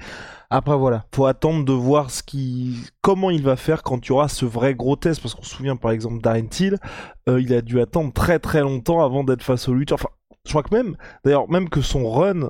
Après 0.50 0.78
voilà, 0.78 1.06
faut 1.14 1.26
attendre 1.26 1.66
de 1.66 1.74
voir 1.74 2.12
ce 2.12 2.22
qui, 2.24 2.78
comment 3.02 3.30
il 3.30 3.44
va 3.44 3.56
faire 3.56 3.84
quand 3.84 4.06
il 4.06 4.10
y 4.10 4.12
aura 4.12 4.28
ce 4.28 4.46
vrai 4.46 4.76
gros 4.76 4.96
test, 4.96 5.22
parce 5.22 5.36
qu'on 5.36 5.44
se 5.44 5.56
souvient 5.56 5.76
par 5.76 5.92
exemple 5.92 6.22
d'Arren 6.22 6.48
Till, 6.48 6.78
euh, 7.30 7.42
il 7.42 7.54
a 7.54 7.62
dû 7.62 7.80
attendre 7.82 8.14
très 8.14 8.40
très 8.40 8.62
longtemps 8.62 9.04
avant 9.04 9.24
d'être 9.24 9.44
face 9.44 9.68
au 9.68 9.74
lutteur. 9.74 9.98
Enfin, 10.00 10.14
je 10.46 10.52
crois 10.52 10.64
que 10.64 10.76
même, 10.76 10.98
d'ailleurs, 11.24 11.50
même 11.50 11.70
que 11.70 11.82
son 11.82 12.10
run 12.10 12.50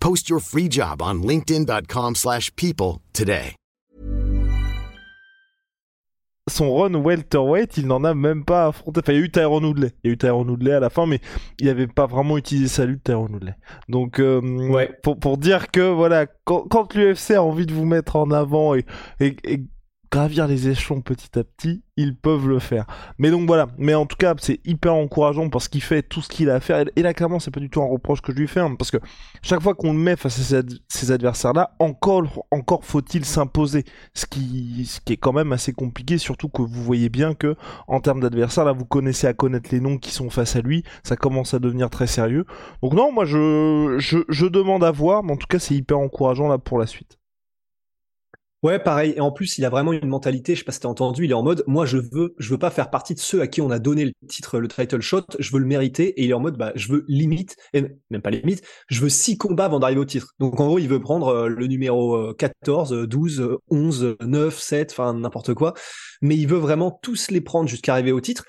Post 0.00 0.28
your 0.28 0.40
free 0.40 0.68
job 0.68 1.00
on 1.00 1.22
linkedin.com/people 1.22 3.00
today. 3.12 3.54
Son 6.48 6.74
run 6.74 6.94
welterweight, 6.94 7.76
il 7.76 7.86
n'en 7.86 8.04
a 8.04 8.14
même 8.14 8.44
pas 8.44 8.68
affronté. 8.68 9.00
Enfin, 9.00 9.12
il 9.12 9.18
y 9.18 9.22
a 9.22 9.24
eu 9.24 9.30
Tyrone 9.30 9.64
Woodley. 9.66 9.92
Il 10.02 10.08
y 10.08 10.10
a 10.10 10.14
eu 10.14 10.18
Tyrone 10.18 10.50
Woodley 10.50 10.72
à 10.72 10.80
la 10.80 10.90
fin, 10.90 11.06
mais 11.06 11.20
il 11.58 11.66
n'avait 11.66 11.86
pas 11.86 12.06
vraiment 12.06 12.38
utilisé 12.38 12.68
sa 12.68 12.86
lutte 12.86 13.04
Tyrone 13.04 13.34
Woodley. 13.34 13.54
Donc, 13.88 14.18
euh, 14.18 14.40
pour, 15.02 15.18
pour, 15.18 15.36
dire 15.36 15.70
que 15.70 15.90
voilà, 15.92 16.26
quand, 16.44 16.62
quand 16.68 16.94
l'UFC 16.94 17.32
a 17.32 17.42
envie 17.42 17.66
de 17.66 17.74
vous 17.74 17.84
mettre 17.84 18.16
en 18.16 18.30
avant 18.30 18.74
et, 18.74 18.86
et, 19.20 19.36
et 19.44 19.60
gravir 20.10 20.46
les 20.46 20.68
échelons 20.68 21.00
petit 21.00 21.38
à 21.38 21.44
petit, 21.44 21.82
ils 21.96 22.16
peuvent 22.16 22.48
le 22.48 22.58
faire. 22.58 22.86
Mais 23.18 23.30
donc 23.30 23.46
voilà, 23.46 23.66
mais 23.76 23.94
en 23.94 24.06
tout 24.06 24.16
cas, 24.16 24.34
c'est 24.40 24.60
hyper 24.64 24.94
encourageant 24.94 25.50
parce 25.50 25.68
qu'il 25.68 25.82
fait 25.82 26.02
tout 26.02 26.22
ce 26.22 26.28
qu'il 26.28 26.48
a 26.48 26.54
à 26.54 26.60
faire. 26.60 26.84
Et 26.96 27.02
là, 27.02 27.12
clairement, 27.12 27.40
c'est 27.40 27.50
pas 27.50 27.60
du 27.60 27.68
tout 27.68 27.82
un 27.82 27.86
reproche 27.86 28.22
que 28.22 28.32
je 28.32 28.38
lui 28.38 28.48
fais, 28.48 28.60
hein, 28.60 28.74
parce 28.78 28.90
que 28.90 28.98
chaque 29.42 29.60
fois 29.60 29.74
qu'on 29.74 29.92
le 29.92 29.98
met 29.98 30.16
face 30.16 30.52
à 30.52 30.62
ces, 30.88 31.10
adversaires-là, 31.10 31.74
encore, 31.78 32.46
encore 32.50 32.84
faut-il 32.84 33.24
s'imposer, 33.24 33.84
ce 34.14 34.26
qui, 34.26 34.88
est 35.08 35.16
quand 35.16 35.32
même 35.32 35.52
assez 35.52 35.72
compliqué, 35.72 36.18
surtout 36.18 36.48
que 36.48 36.62
vous 36.62 36.82
voyez 36.82 37.08
bien 37.08 37.34
que 37.34 37.56
en 37.86 38.00
termes 38.00 38.20
d'adversaires, 38.20 38.64
là, 38.64 38.72
vous 38.72 38.86
connaissez 38.86 39.26
à 39.26 39.34
connaître 39.34 39.70
les 39.72 39.80
noms 39.80 39.98
qui 39.98 40.10
sont 40.10 40.30
face 40.30 40.56
à 40.56 40.60
lui, 40.60 40.84
ça 41.02 41.16
commence 41.16 41.54
à 41.54 41.58
devenir 41.58 41.90
très 41.90 42.06
sérieux. 42.06 42.44
Donc 42.82 42.94
non, 42.94 43.12
moi, 43.12 43.24
je, 43.24 43.96
je 43.98 44.46
demande 44.46 44.84
à 44.84 44.90
voir, 44.90 45.22
mais 45.22 45.32
en 45.32 45.36
tout 45.36 45.46
cas, 45.48 45.58
c'est 45.58 45.74
hyper 45.74 45.98
encourageant 45.98 46.48
là 46.48 46.58
pour 46.58 46.78
la 46.78 46.86
suite. 46.86 47.17
Ouais, 48.64 48.80
pareil. 48.80 49.12
Et 49.16 49.20
en 49.20 49.30
plus, 49.30 49.56
il 49.58 49.64
a 49.64 49.70
vraiment 49.70 49.92
une 49.92 50.08
mentalité. 50.08 50.54
Je 50.54 50.60
sais 50.60 50.64
pas 50.64 50.72
si 50.72 50.80
t'as 50.80 50.88
entendu. 50.88 51.24
Il 51.24 51.30
est 51.30 51.34
en 51.34 51.44
mode, 51.44 51.62
moi, 51.68 51.86
je 51.86 51.98
veux, 51.98 52.34
je 52.38 52.50
veux 52.50 52.58
pas 52.58 52.70
faire 52.70 52.90
partie 52.90 53.14
de 53.14 53.20
ceux 53.20 53.40
à 53.40 53.46
qui 53.46 53.60
on 53.60 53.70
a 53.70 53.78
donné 53.78 54.04
le 54.04 54.12
titre, 54.28 54.58
le 54.58 54.66
title 54.66 55.00
shot. 55.00 55.24
Je 55.38 55.52
veux 55.52 55.60
le 55.60 55.66
mériter. 55.66 56.08
Et 56.20 56.24
il 56.24 56.30
est 56.30 56.34
en 56.34 56.40
mode, 56.40 56.56
bah, 56.56 56.72
je 56.74 56.88
veux 56.88 57.04
limite, 57.06 57.56
et 57.72 57.84
même 58.10 58.22
pas 58.22 58.30
limite. 58.30 58.64
Je 58.88 59.00
veux 59.00 59.08
six 59.08 59.38
combats 59.38 59.66
avant 59.66 59.78
d'arriver 59.78 60.00
au 60.00 60.04
titre. 60.04 60.34
Donc, 60.40 60.58
en 60.58 60.66
gros, 60.66 60.78
il 60.80 60.88
veut 60.88 61.00
prendre 61.00 61.28
euh, 61.28 61.48
le 61.48 61.66
numéro 61.68 62.34
14, 62.34 63.06
12, 63.06 63.58
11, 63.70 64.16
9, 64.22 64.58
7, 64.58 64.90
enfin, 64.90 65.14
n'importe 65.14 65.54
quoi. 65.54 65.74
Mais 66.20 66.36
il 66.36 66.48
veut 66.48 66.58
vraiment 66.58 66.90
tous 66.90 67.30
les 67.30 67.40
prendre 67.40 67.68
jusqu'à 67.68 67.92
arriver 67.92 68.10
au 68.10 68.20
titre. 68.20 68.44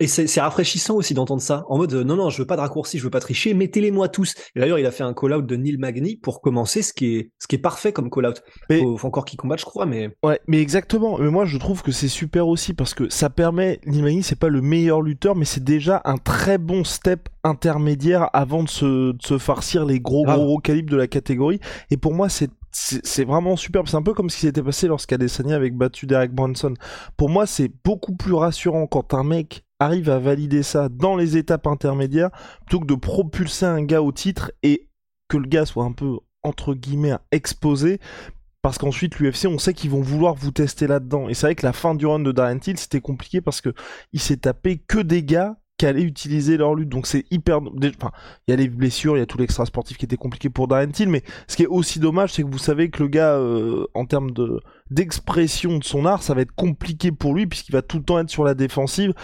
Et 0.00 0.06
c'est 0.06 0.40
rafraîchissant 0.40 0.94
aussi 0.94 1.12
d'entendre 1.12 1.42
ça, 1.42 1.64
en 1.68 1.76
mode 1.76 1.92
non, 1.92 2.14
non, 2.14 2.30
je 2.30 2.38
veux 2.38 2.46
pas 2.46 2.54
de 2.54 2.60
raccourci, 2.60 2.98
je 2.98 3.04
veux 3.04 3.10
pas 3.10 3.18
tricher, 3.18 3.52
mettez-les-moi 3.52 4.08
tous. 4.08 4.34
Et 4.54 4.60
d'ailleurs, 4.60 4.78
il 4.78 4.86
a 4.86 4.92
fait 4.92 5.02
un 5.02 5.12
call-out 5.12 5.44
de 5.44 5.56
Neil 5.56 5.76
Magny 5.76 6.16
pour 6.16 6.40
commencer, 6.40 6.82
ce 6.82 6.92
qui 6.92 7.16
est, 7.16 7.32
ce 7.40 7.48
qui 7.48 7.56
est 7.56 7.60
parfait 7.60 7.92
comme 7.92 8.08
call-out. 8.08 8.42
Il 8.70 8.78
faut, 8.78 9.06
encore 9.06 9.24
qu'il 9.24 9.38
combatte, 9.38 9.58
je 9.58 9.64
crois, 9.64 9.86
mais. 9.86 10.10
Ouais, 10.22 10.38
mais 10.46 10.60
exactement. 10.60 11.18
Mais 11.18 11.30
moi, 11.30 11.46
je 11.46 11.58
trouve 11.58 11.82
que 11.82 11.90
c'est 11.90 12.08
super 12.08 12.46
aussi 12.46 12.74
parce 12.74 12.94
que 12.94 13.08
ça 13.08 13.28
permet. 13.28 13.80
Neil 13.86 14.02
Magny, 14.02 14.22
c'est 14.22 14.38
pas 14.38 14.48
le 14.48 14.60
meilleur 14.60 15.02
lutteur, 15.02 15.34
mais 15.34 15.44
c'est 15.44 15.64
déjà 15.64 16.00
un 16.04 16.16
très 16.16 16.58
bon 16.58 16.84
step 16.84 17.28
intermédiaire 17.42 18.30
avant 18.32 18.62
de 18.62 18.68
se, 18.68 19.12
de 19.12 19.22
se 19.22 19.38
farcir 19.38 19.84
les 19.84 19.98
gros, 19.98 20.24
gros, 20.24 20.44
gros 20.44 20.58
calibres 20.58 20.92
de 20.92 20.96
la 20.96 21.08
catégorie. 21.08 21.58
Et 21.90 21.96
pour 21.96 22.14
moi, 22.14 22.28
c'est 22.28 22.50
c'est 22.70 23.24
vraiment 23.24 23.56
superbe. 23.56 23.88
C'est 23.88 23.96
un 23.96 24.02
peu 24.02 24.14
comme 24.14 24.30
ce 24.30 24.36
qui 24.36 24.42
s'était 24.42 24.62
passé 24.62 24.88
lorsqu'Adesanya 24.88 25.56
avait 25.56 25.70
battu 25.70 26.06
Derek 26.06 26.32
Bronson. 26.32 26.74
Pour 27.16 27.28
moi, 27.28 27.46
c'est 27.46 27.70
beaucoup 27.84 28.14
plus 28.14 28.34
rassurant 28.34 28.86
quand 28.86 29.14
un 29.14 29.24
mec 29.24 29.64
arrive 29.80 30.10
à 30.10 30.18
valider 30.18 30.62
ça 30.62 30.88
dans 30.88 31.16
les 31.16 31.36
étapes 31.36 31.66
intermédiaires 31.66 32.30
plutôt 32.66 32.80
que 32.80 32.86
de 32.86 32.94
propulser 32.94 33.66
un 33.66 33.82
gars 33.84 34.02
au 34.02 34.12
titre 34.12 34.52
et 34.62 34.88
que 35.28 35.36
le 35.36 35.46
gars 35.46 35.66
soit 35.66 35.84
un 35.84 35.92
peu 35.92 36.18
entre 36.42 36.74
guillemets 36.74 37.16
exposé 37.30 38.00
parce 38.62 38.78
qu'ensuite 38.78 39.20
l'UFC 39.20 39.46
on 39.46 39.58
sait 39.58 39.74
qu'ils 39.74 39.90
vont 39.90 40.00
vouloir 40.00 40.34
vous 40.34 40.50
tester 40.50 40.86
là-dedans 40.86 41.28
et 41.28 41.34
c'est 41.34 41.46
vrai 41.46 41.54
que 41.54 41.64
la 41.64 41.72
fin 41.72 41.94
du 41.94 42.06
run 42.06 42.20
de 42.20 42.32
Darren 42.32 42.58
Till 42.58 42.76
c'était 42.76 43.00
compliqué 43.00 43.40
parce 43.40 43.60
que 43.60 43.72
il 44.12 44.20
s'est 44.20 44.38
tapé 44.38 44.78
que 44.78 44.98
des 44.98 45.22
gars 45.22 45.56
qui 45.78 45.86
allaient 45.86 46.02
utiliser 46.02 46.56
leur 46.56 46.74
lutte. 46.74 46.88
Donc 46.88 47.06
c'est 47.06 47.24
hyper. 47.30 47.60
Enfin, 47.60 48.10
il 48.46 48.50
y 48.50 48.54
a 48.54 48.56
les 48.56 48.68
blessures, 48.68 49.16
il 49.16 49.20
y 49.20 49.22
a 49.22 49.26
tout 49.26 49.38
l'extra 49.38 49.64
sportif 49.64 49.96
qui 49.96 50.04
était 50.04 50.16
compliqué 50.16 50.50
pour 50.50 50.68
Darren 50.68 50.88
mais 51.06 51.22
ce 51.46 51.56
qui 51.56 51.62
est 51.62 51.68
aussi 51.68 52.00
dommage, 52.00 52.32
c'est 52.32 52.42
que 52.42 52.48
vous 52.48 52.58
savez 52.58 52.90
que 52.90 53.02
le 53.02 53.08
gars, 53.08 53.34
euh, 53.34 53.86
en 53.94 54.04
termes 54.04 54.32
de 54.32 54.60
d'expression 54.90 55.78
de 55.78 55.84
son 55.84 56.06
art, 56.06 56.22
ça 56.22 56.34
va 56.34 56.40
être 56.40 56.54
compliqué 56.54 57.12
pour 57.12 57.34
lui 57.34 57.46
puisqu'il 57.46 57.72
va 57.72 57.82
tout 57.82 57.98
le 57.98 58.04
temps 58.04 58.18
être 58.18 58.30
sur 58.30 58.44
la 58.44 58.54
défensive. 58.54 59.14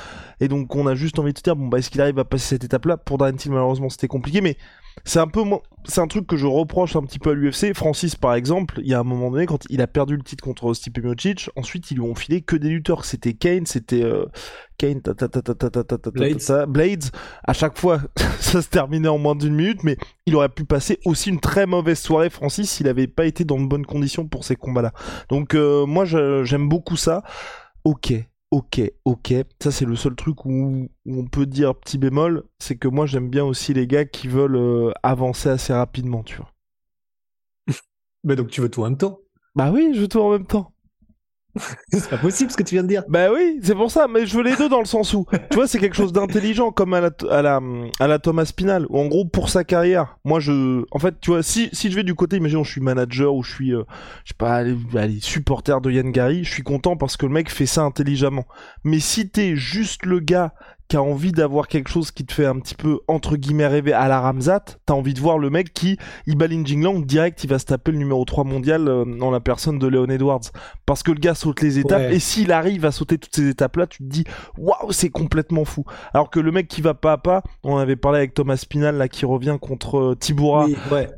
Et 0.41 0.49
donc 0.49 0.75
on 0.77 0.87
a 0.87 0.95
juste 0.95 1.19
envie 1.19 1.33
de 1.33 1.39
se 1.39 1.43
dire 1.43 1.57
bon 1.57 1.69
bah 1.69 1.79
est-ce 1.79 1.91
qu'il 1.91 2.01
arrive 2.01 2.19
à 2.19 2.25
passer 2.25 2.49
cette 2.51 2.65
étape-là? 2.65 2.97
Pour 2.99 3.19
Darren 3.19 3.37
malheureusement 3.49 3.89
c'était 3.89 4.09
compliqué, 4.09 4.41
mais 4.41 4.57
c'est 5.05 5.19
un 5.19 5.27
peu 5.27 5.43
c'est 5.87 6.01
un 6.01 6.07
truc 6.07 6.27
que 6.27 6.37
je 6.37 6.47
reproche 6.47 6.97
un 6.97 7.03
petit 7.03 7.19
peu 7.19 7.31
à 7.31 7.35
l'UFC. 7.35 7.75
Francis, 7.75 8.17
par 8.17 8.35
exemple, 8.35 8.81
il 8.81 8.89
y 8.89 8.95
a 8.95 9.01
un 9.01 9.05
moment 9.05 9.31
donné, 9.31 9.47
quand 9.47 9.65
il 9.69 9.83
a 9.83 9.87
perdu 9.87 10.17
le 10.17 10.23
titre 10.23 10.43
contre 10.43 10.73
Stipe 10.73 10.99
Miocic, 11.03 11.51
ensuite 11.57 11.91
ils 11.91 11.97
lui 11.97 12.03
ont 12.03 12.15
filé 12.15 12.41
que 12.41 12.57
des 12.57 12.69
lutteurs. 12.69 13.05
C'était 13.05 13.35
Kane, 13.35 13.67
c'était 13.67 14.03
euh, 14.03 14.25
Kane, 14.79 15.03
ta, 15.03 15.15
ta, 15.15 15.29
ta, 15.29 16.11
Blades. 16.11 16.67
Blades. 16.69 17.05
À 17.45 17.53
chaque 17.53 17.79
fois, 17.79 18.01
ça 18.41 18.63
se 18.63 18.69
terminait 18.69 19.09
en 19.09 19.19
moins 19.19 19.35
d'une 19.35 19.55
minute, 19.55 19.85
mais 19.85 19.97
il 20.27 20.35
aurait 20.37 20.49
pu 20.49 20.65
passer 20.65 20.99
aussi 21.05 21.29
une 21.29 21.41
très 21.41 21.67
mauvaise 21.67 21.99
soirée, 21.99 22.31
Francis, 22.31 22.71
s'il 22.71 22.89
avait 22.89 23.07
pas 23.07 23.27
été 23.27 23.45
dans 23.45 23.61
de 23.61 23.67
bonnes 23.67 23.87
conditions 23.87 24.27
pour 24.27 24.45
ces 24.45 24.57
combats-là. 24.57 24.93
Donc 25.29 25.55
euh, 25.55 25.85
moi, 25.85 26.05
j'aime 26.07 26.69
beaucoup 26.69 26.97
ça. 26.97 27.23
Ok, 27.85 28.15
ok, 28.55 28.81
ok. 29.05 29.35
Ça, 29.61 29.73
c'est 29.73 29.85
le 29.85 29.97
seul 29.97 30.15
truc 30.15 30.45
où, 30.45 30.89
on 31.07 31.27
peut 31.27 31.47
dire 31.47 31.75
petit 31.75 31.99
bémol, 31.99 32.45
c'est 32.59 32.77
que 32.77 32.89
moi, 32.89 33.07
j'aime 33.07 33.29
bien 33.29 33.45
aussi 33.45 33.75
les 33.75 33.87
gars 33.87 34.05
qui 34.05 34.29
veulent 34.29 34.57
euh, 34.57 34.93
avancer 35.03 35.49
assez 35.49 35.73
rapidement, 35.73 36.23
tu 36.23 36.37
vois. 36.37 36.53
Mais 38.25 38.37
donc, 38.37 38.51
tu 38.51 38.61
veux 38.61 38.71
tout 38.71 38.83
en 38.83 38.85
même 38.85 38.99
temps? 38.99 39.21
Bah 39.57 39.71
oui, 39.73 39.93
je 39.95 40.01
veux 40.01 40.09
tout 40.09 40.21
en 40.21 40.31
même 40.31 40.47
temps. 40.47 40.74
C'est 41.93 42.11
pas 42.11 42.19
possible 42.19 42.51
ce 42.51 42.57
que 42.57 42.63
tu 42.63 42.75
viens 42.75 42.83
de 42.83 42.89
dire. 42.89 43.05
Bah 43.09 43.33
oui, 43.33 43.61
c'est 43.63 43.75
pour 43.75 43.91
ça, 43.91 44.07
mais 44.09 44.27
je 44.27 44.37
veux 44.37 44.43
les 44.43 44.57
deux 44.57 44.69
dans 44.69 44.81
le 44.81 44.87
sens 44.87 45.15
où, 45.15 45.27
tu 45.51 45.57
vois, 45.57 45.67
c'est 45.67 45.79
quelque 45.79 45.97
chose 45.97 46.13
d'intelligent 46.13 46.71
comme 46.71 46.95
à 46.95 47.01
la, 47.01 47.11
à 47.31 47.43
la, 47.43 47.61
à 48.01 48.07
la 48.07 48.19
Thomas 48.19 48.45
Spinal, 48.45 48.87
où 48.89 48.99
en 48.99 49.07
gros, 49.07 49.25
pour 49.25 49.49
sa 49.49 49.65
carrière, 49.65 50.19
moi 50.25 50.41
je, 50.41 50.85
en 50.91 50.99
fait, 50.99 51.15
tu 51.21 51.31
vois, 51.31 51.43
si, 51.43 51.69
si 51.73 51.91
je 51.91 51.97
vais 51.97 52.03
du 52.03 52.15
côté, 52.15 52.37
imaginons, 52.37 52.65
je 52.65 52.73
suis 52.73 52.81
manager 52.81 53.35
ou 53.35 53.43
je 53.43 53.53
suis, 53.53 53.73
euh, 53.73 53.85
je 54.25 54.31
sais 54.31 54.37
pas, 54.37 54.57
allez, 54.57 55.21
supporter 55.21 55.81
de 55.81 55.91
Yann 55.91 56.11
Gary, 56.11 56.45
je 56.45 56.53
suis 56.53 56.63
content 56.63 56.97
parce 56.97 57.17
que 57.17 57.27
le 57.27 57.33
mec 57.33 57.51
fait 57.51 57.67
ça 57.67 57.83
intelligemment. 57.83 58.47
Mais 58.83 59.01
si 59.01 59.29
t'es 59.29 59.57
juste 59.57 60.05
le 60.07 60.21
gars 60.21 60.53
qui 60.89 60.97
a 60.97 61.03
envie 61.03 61.33
d'avoir 61.33 61.69
quelque 61.69 61.89
chose 61.89 62.11
qui 62.11 62.25
te 62.25 62.33
fait 62.33 62.47
un 62.47 62.59
petit 62.59 62.75
peu 62.75 63.01
entre 63.09 63.37
guillemets 63.37 63.67
rêver 63.67 63.93
à 63.93 64.09
la 64.09 64.21
Ramzat, 64.21 64.65
t'as 64.87 64.95
envie 64.95 65.15
de 65.15 65.21
voir 65.21 65.39
le 65.39 65.51
mec 65.51 65.73
qui 65.73 65.99
il 66.27 66.37
baline 66.37 66.67
Jinglang 66.67 67.05
direct, 67.05 67.43
il 67.45 67.51
va 67.51 67.59
se 67.59 67.65
taper 67.65 67.93
le 67.93 67.99
numéro 67.99 68.25
3 68.25 68.45
mondial 68.45 68.89
euh, 68.89 69.05
dans 69.05 69.31
la 69.31 69.41
personne 69.41 69.79
de 69.79 69.87
Leon 69.87 70.09
Edwards. 70.09 70.43
Parce 70.87 71.03
que 71.03 71.13
le 71.13 71.19
gars 71.19 71.35
saute 71.35 71.63
les 71.63 71.79
étapes 71.79 72.11
et 72.11 72.19
s'il 72.19 72.53
arrive 72.53 72.85
à 72.85 72.93
sauter 72.93 73.19
toutes 73.19 73.35
ces 73.35 73.49
étapes 73.49 73.77
là, 73.77 73.87
tu 73.87 73.99
te 73.99 74.09
dis 74.09 74.25
waouh, 74.59 74.93
c'est 74.93 75.11
complètement 75.11 75.65
fou. 75.65 75.85
Alors 76.13 76.31
que 76.31 76.41
le 76.41 76.53
mec 76.53 76.69
qui 76.69 76.83
va 76.83 76.95
pas 76.95 77.13
à 77.13 77.19
pas, 77.19 77.43
on 77.63 77.77
avait 77.79 77.97
parlé 77.97 78.19
avec 78.19 78.35
Thomas 78.35 78.57
Spinal 78.57 78.97
là 78.97 79.09
qui 79.09 79.25
revient 79.25 79.57
contre 79.61 79.99
euh, 79.99 80.15
Tibura 80.15 80.67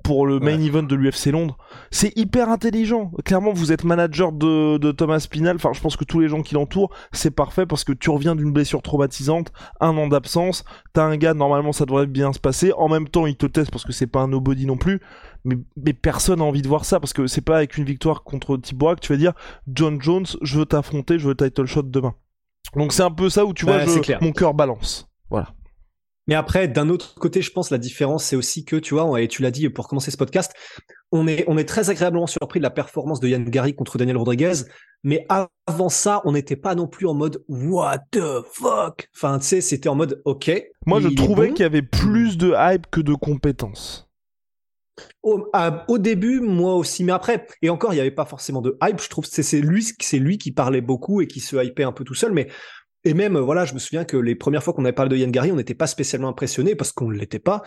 pour 0.04 0.26
le 0.26 0.38
main 0.38 0.60
event 0.60 0.82
de 0.82 0.94
l'UFC 0.94 1.26
Londres, 1.26 1.58
c'est 1.90 2.16
hyper 2.16 2.50
intelligent. 2.50 3.10
Clairement, 3.24 3.52
vous 3.52 3.72
êtes 3.72 3.84
manager 3.84 4.32
de, 4.32 4.78
de 4.78 4.92
Thomas 4.92 5.20
Spinal, 5.20 5.56
enfin 5.56 5.72
je 5.72 5.80
pense 5.80 5.96
que 5.96 6.04
tous 6.04 6.20
les 6.20 6.28
gens 6.28 6.42
qui 6.42 6.54
l'entourent, 6.54 6.90
c'est 7.12 7.30
parfait 7.30 7.66
parce 7.66 7.84
que 7.84 7.92
tu 7.92 8.10
reviens 8.10 8.36
d'une 8.36 8.52
blessure 8.52 8.82
traumatisante 8.82 9.52
un 9.80 9.96
an 9.96 10.06
d'absence, 10.06 10.64
t'as 10.92 11.04
un 11.04 11.16
gars, 11.16 11.34
normalement 11.34 11.72
ça 11.72 11.84
devrait 11.84 12.06
bien 12.06 12.32
se 12.32 12.38
passer, 12.38 12.72
en 12.72 12.88
même 12.88 13.08
temps 13.08 13.26
il 13.26 13.36
te 13.36 13.46
teste 13.46 13.70
parce 13.70 13.84
que 13.84 13.92
c'est 13.92 14.06
pas 14.06 14.20
un 14.20 14.28
nobody 14.28 14.66
non 14.66 14.76
plus, 14.76 15.00
mais, 15.44 15.56
mais 15.76 15.92
personne 15.92 16.38
n'a 16.38 16.44
envie 16.44 16.62
de 16.62 16.68
voir 16.68 16.84
ça 16.84 17.00
parce 17.00 17.12
que 17.12 17.26
c'est 17.26 17.40
pas 17.40 17.56
avec 17.56 17.76
une 17.76 17.84
victoire 17.84 18.22
contre 18.22 18.56
Thibaut 18.56 18.94
que 18.94 19.00
tu 19.00 19.12
vas 19.12 19.18
dire 19.18 19.32
John 19.72 20.00
Jones, 20.00 20.26
je 20.42 20.58
veux 20.58 20.66
t'affronter, 20.66 21.18
je 21.18 21.28
veux 21.28 21.36
title 21.36 21.66
shot 21.66 21.82
demain. 21.82 22.14
Donc 22.74 22.92
c'est 22.92 23.02
un 23.02 23.10
peu 23.10 23.30
ça 23.30 23.44
où 23.44 23.54
tu 23.54 23.64
vois, 23.64 23.84
mon 24.20 24.32
cœur 24.32 24.54
balance. 24.54 25.08
Voilà. 25.30 25.48
Mais 26.26 26.34
après, 26.34 26.68
d'un 26.68 26.88
autre 26.88 27.14
côté, 27.14 27.40
je 27.40 27.52
pense 27.52 27.70
la 27.70 27.78
différence, 27.78 28.24
c'est 28.24 28.36
aussi 28.36 28.64
que, 28.64 28.76
tu 28.76 28.94
vois, 28.94 29.20
et 29.20 29.28
tu 29.28 29.42
l'as 29.42 29.50
dit 29.50 29.68
pour 29.68 29.88
commencer 29.88 30.10
ce 30.10 30.16
podcast, 30.16 30.52
on 31.12 31.28
est, 31.28 31.44
on 31.46 31.56
est 31.56 31.64
très 31.64 31.88
agréablement 31.90 32.26
surpris 32.26 32.58
de 32.58 32.64
la 32.64 32.70
performance 32.70 33.20
de 33.20 33.28
Yann 33.28 33.44
Gary 33.48 33.74
contre 33.74 33.96
Daniel 33.96 34.16
Rodriguez, 34.16 34.64
mais 35.04 35.24
avant 35.66 35.88
ça, 35.88 36.20
on 36.24 36.32
n'était 36.32 36.56
pas 36.56 36.74
non 36.74 36.88
plus 36.88 37.06
en 37.06 37.14
mode 37.14 37.44
what 37.48 37.98
the 38.10 38.42
fuck? 38.52 39.08
Enfin, 39.14 39.38
tu 39.38 39.46
sais, 39.46 39.60
c'était 39.60 39.88
en 39.88 39.94
mode 39.94 40.20
ok. 40.24 40.50
Moi, 40.84 41.00
je 41.00 41.08
trouvais 41.08 41.50
qu'il 41.50 41.60
y 41.60 41.66
avait 41.66 41.82
plus 41.82 42.36
de 42.36 42.54
hype 42.56 42.86
que 42.90 43.00
de 43.00 43.14
compétences. 43.14 44.08
Au, 45.22 45.46
au, 45.88 45.98
début, 45.98 46.40
moi 46.40 46.74
aussi, 46.74 47.04
mais 47.04 47.12
après, 47.12 47.46
et 47.60 47.68
encore, 47.68 47.92
il 47.92 47.96
n'y 47.96 48.00
avait 48.00 48.10
pas 48.10 48.24
forcément 48.24 48.62
de 48.62 48.78
hype. 48.82 49.00
Je 49.00 49.10
trouve 49.10 49.28
que 49.28 49.42
c'est 49.42 49.60
lui, 49.60 49.86
c'est 50.00 50.18
lui 50.18 50.38
qui 50.38 50.52
parlait 50.52 50.80
beaucoup 50.80 51.20
et 51.20 51.26
qui 51.26 51.40
se 51.40 51.62
hypait 51.62 51.84
un 51.84 51.92
peu 51.92 52.02
tout 52.02 52.14
seul, 52.14 52.32
mais 52.32 52.48
et 53.06 53.14
même, 53.14 53.38
voilà, 53.38 53.64
je 53.64 53.72
me 53.72 53.78
souviens 53.78 54.04
que 54.04 54.16
les 54.16 54.34
premières 54.34 54.64
fois 54.64 54.74
qu'on 54.74 54.84
avait 54.84 54.92
parlé 54.92 55.10
de 55.10 55.16
Yann 55.16 55.30
Gary, 55.30 55.52
on 55.52 55.56
n'était 55.56 55.74
pas 55.74 55.86
spécialement 55.86 56.26
impressionné 56.26 56.74
parce 56.74 56.90
qu'on 56.90 57.08
ne 57.08 57.16
l'était 57.16 57.38
pas. 57.38 57.62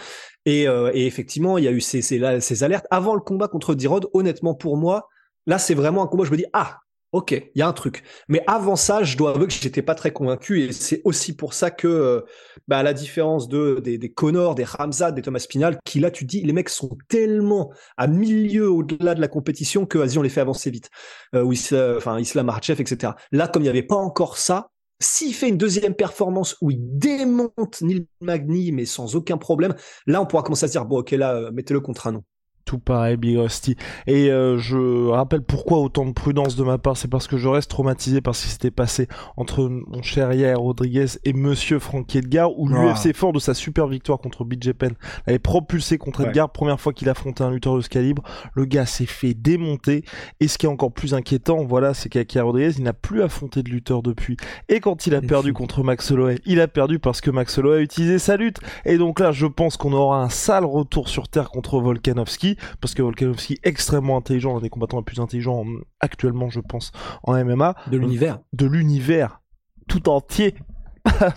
Et, 0.46 0.68
euh, 0.68 0.92
et, 0.94 1.08
effectivement, 1.08 1.58
il 1.58 1.64
y 1.64 1.68
a 1.70 1.72
eu 1.72 1.80
ces, 1.80 2.14
alertes. 2.62 2.86
Avant 2.92 3.16
le 3.16 3.22
combat 3.22 3.48
contre 3.48 3.74
D-Rod, 3.74 4.10
honnêtement, 4.12 4.54
pour 4.54 4.76
moi, 4.76 5.08
là, 5.46 5.58
c'est 5.58 5.76
vraiment 5.76 6.04
un 6.04 6.08
combat 6.08 6.24
où 6.24 6.26
je 6.26 6.32
me 6.32 6.36
dis, 6.36 6.46
ah, 6.52 6.80
ok, 7.14 7.32
il 7.32 7.58
y 7.58 7.62
a 7.62 7.70
un 7.70 7.72
truc. 7.72 8.04
Mais 8.28 8.44
avant 8.48 8.76
ça, 8.76 9.04
je 9.04 9.16
dois 9.16 9.30
avouer 9.30 9.48
que 9.48 9.54
j'étais 9.54 9.82
pas 9.82 9.96
très 9.96 10.12
convaincu. 10.12 10.62
Et 10.62 10.74
c'est 10.74 11.02
aussi 11.06 11.34
pour 11.34 11.54
ça 11.54 11.72
que, 11.72 11.88
euh, 11.88 12.22
bah, 12.68 12.80
à 12.80 12.84
la 12.84 12.92
différence 12.92 13.48
de, 13.48 13.80
des, 13.82 13.98
des 13.98 14.14
des 14.14 14.64
Ramzad, 14.66 15.16
des 15.16 15.22
Thomas 15.22 15.40
Spinal, 15.40 15.80
qui 15.86 16.02
là, 16.02 16.12
tu 16.12 16.26
dis, 16.26 16.42
les 16.42 16.52
mecs 16.52 16.68
sont 16.68 16.98
tellement 17.08 17.72
à 17.96 18.08
milieu 18.08 18.70
au-delà 18.70 19.16
de 19.16 19.22
la 19.22 19.30
compétition 19.30 19.86
que, 19.86 19.98
vas-y, 19.98 20.18
on 20.18 20.22
les 20.22 20.28
fait 20.28 20.42
avancer 20.42 20.70
vite. 20.70 20.90
Euh, 21.34 21.44
ou 21.44 21.54
enfin, 21.96 22.20
Islam 22.20 22.48
Marchev, 22.48 22.82
etc. 22.82 23.14
Là, 23.32 23.48
comme 23.48 23.62
il 23.62 23.68
n'y 23.68 23.70
avait 23.70 23.84
pas 23.84 23.96
encore 23.96 24.38
ça, 24.38 24.70
s'il 25.02 25.34
fait 25.34 25.50
une 25.50 25.58
deuxième 25.58 25.96
performance 25.96 26.58
où 26.62 26.72
il 26.72 26.80
démonte 26.82 27.82
Neil 27.82 28.08
Magny, 28.22 28.72
mais 28.72 28.86
sans 28.86 29.16
aucun 29.16 29.38
problème, 29.38 29.76
là, 30.06 30.22
on 30.22 30.26
pourra 30.26 30.44
commencer 30.44 30.66
à 30.66 30.68
se 30.68 30.74
dire, 30.74 30.86
bon, 30.86 31.00
ok, 31.00 31.12
là, 31.12 31.36
euh, 31.36 31.52
mettez-le 31.52 31.80
contre 31.80 32.08
un 32.08 32.14
nom. 32.14 32.24
Tout 32.70 32.78
pareil, 32.78 33.18
Big 33.18 33.36
Rusty. 33.36 33.76
Et 34.06 34.30
euh, 34.30 34.60
je 34.60 35.08
rappelle 35.08 35.42
pourquoi 35.42 35.80
autant 35.80 36.06
de 36.06 36.12
prudence 36.12 36.56
de 36.56 36.64
ma 36.64 36.78
part, 36.78 36.98
c'est 36.98 37.08
parce 37.08 37.26
que 37.26 37.36
je 37.38 37.48
reste 37.48 37.72
traumatisé 37.72 38.22
par 38.22 38.36
ce 38.36 38.44
qui 38.46 38.52
s'était 38.52 38.70
passé 38.70 39.08
entre 39.38 39.68
mon 39.68 40.04
cher 40.04 40.32
Yair 40.34 40.60
Rodriguez 40.60 41.08
et 41.26 41.34
Monsieur 41.34 41.80
Frankie 41.80 42.20
Edgar, 42.20 42.52
où 42.60 42.70
Ah. 42.72 42.94
l'UFC 42.94 43.16
fort 43.16 43.34
de 43.34 43.40
sa 43.40 43.56
super 43.56 43.88
victoire 43.88 44.20
contre 44.20 44.44
BJ 44.44 44.74
Penn 44.74 44.94
avait 45.26 45.40
propulsé 45.40 45.98
contre 45.98 46.20
Ouais. 46.22 46.28
Edgar, 46.28 46.52
première 46.52 46.80
fois 46.80 46.94
qu'il 46.94 47.10
affrontait 47.10 47.44
un 47.44 47.50
lutteur 47.50 47.76
de 47.76 47.82
ce 47.82 47.90
calibre. 47.90 48.22
Le 48.54 48.66
gars 48.66 48.86
s'est 48.86 49.08
fait 49.08 49.34
démonter. 49.34 50.04
Et 50.40 50.48
ce 50.48 50.60
qui 50.60 50.68
est 50.68 50.70
encore 50.70 50.92
plus 50.92 51.16
inquiétant, 51.16 51.66
voilà, 51.66 51.96
c'est 51.96 52.10
qu'Yair 52.10 52.46
Rodriguez, 52.46 52.74
il 52.78 52.84
n'a 52.84 52.94
plus 52.94 53.24
affronté 53.24 53.64
de 53.64 53.70
lutteur 53.72 54.04
depuis. 54.04 54.38
Et 54.68 54.80
quand 54.80 55.08
il 55.08 55.16
a 55.16 55.22
perdu 55.22 55.54
contre 55.54 55.82
Max 55.82 56.12
Holloway, 56.12 56.38
il 56.46 56.62
a 56.62 56.68
perdu 56.68 57.00
parce 57.00 57.20
que 57.20 57.32
Max 57.32 57.58
Holloway 57.58 57.78
a 57.78 57.82
utilisé 57.82 58.20
sa 58.20 58.38
lutte. 58.38 58.60
Et 58.86 59.00
donc 59.00 59.20
là, 59.20 59.32
je 59.32 59.48
pense 59.48 59.76
qu'on 59.76 59.94
aura 59.94 60.22
un 60.22 60.30
sale 60.30 60.66
retour 60.66 61.10
sur 61.10 61.28
Terre 61.30 61.50
contre 61.50 61.80
Volkanovski, 61.80 62.58
parce 62.82 62.94
que 62.94 63.02
Volkanovski 63.02 63.60
extrêmement 63.64 64.18
intelligent, 64.18 64.54
l'un 64.54 64.62
des 64.62 64.70
combattants 64.70 64.98
les 64.98 65.04
plus 65.04 65.20
intelligents 65.20 65.60
hum, 65.62 65.84
actuellement, 66.00 66.50
je 66.50 66.60
pense, 66.60 66.92
en 67.24 67.34
MMA, 67.44 67.76
De 67.92 67.98
l'univers. 67.98 68.40
de 68.54 68.66
l'univers 68.66 69.42
tout 69.88 70.08
entier, 70.10 70.54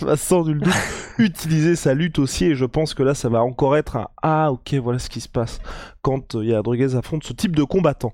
va 0.00 0.16
sans 0.16 0.44
nul 0.44 0.60
doute 0.60 0.74
utiliser 1.18 1.76
sa 1.76 1.94
lutte 1.94 2.18
aussi. 2.18 2.46
Et 2.46 2.54
je 2.54 2.64
pense 2.64 2.94
que 2.94 3.02
là, 3.02 3.14
ça 3.14 3.28
va 3.28 3.42
encore 3.42 3.76
être 3.76 3.96
un 3.96 4.08
ah 4.22 4.52
ok, 4.52 4.74
voilà 4.74 4.98
ce 4.98 5.08
qui 5.08 5.20
se 5.20 5.28
passe 5.28 5.60
quand 6.02 6.34
euh, 6.34 6.60
Rodriguez 6.60 6.94
affronte 6.96 7.24
ce 7.24 7.32
type 7.32 7.56
de 7.56 7.64
combattant. 7.64 8.12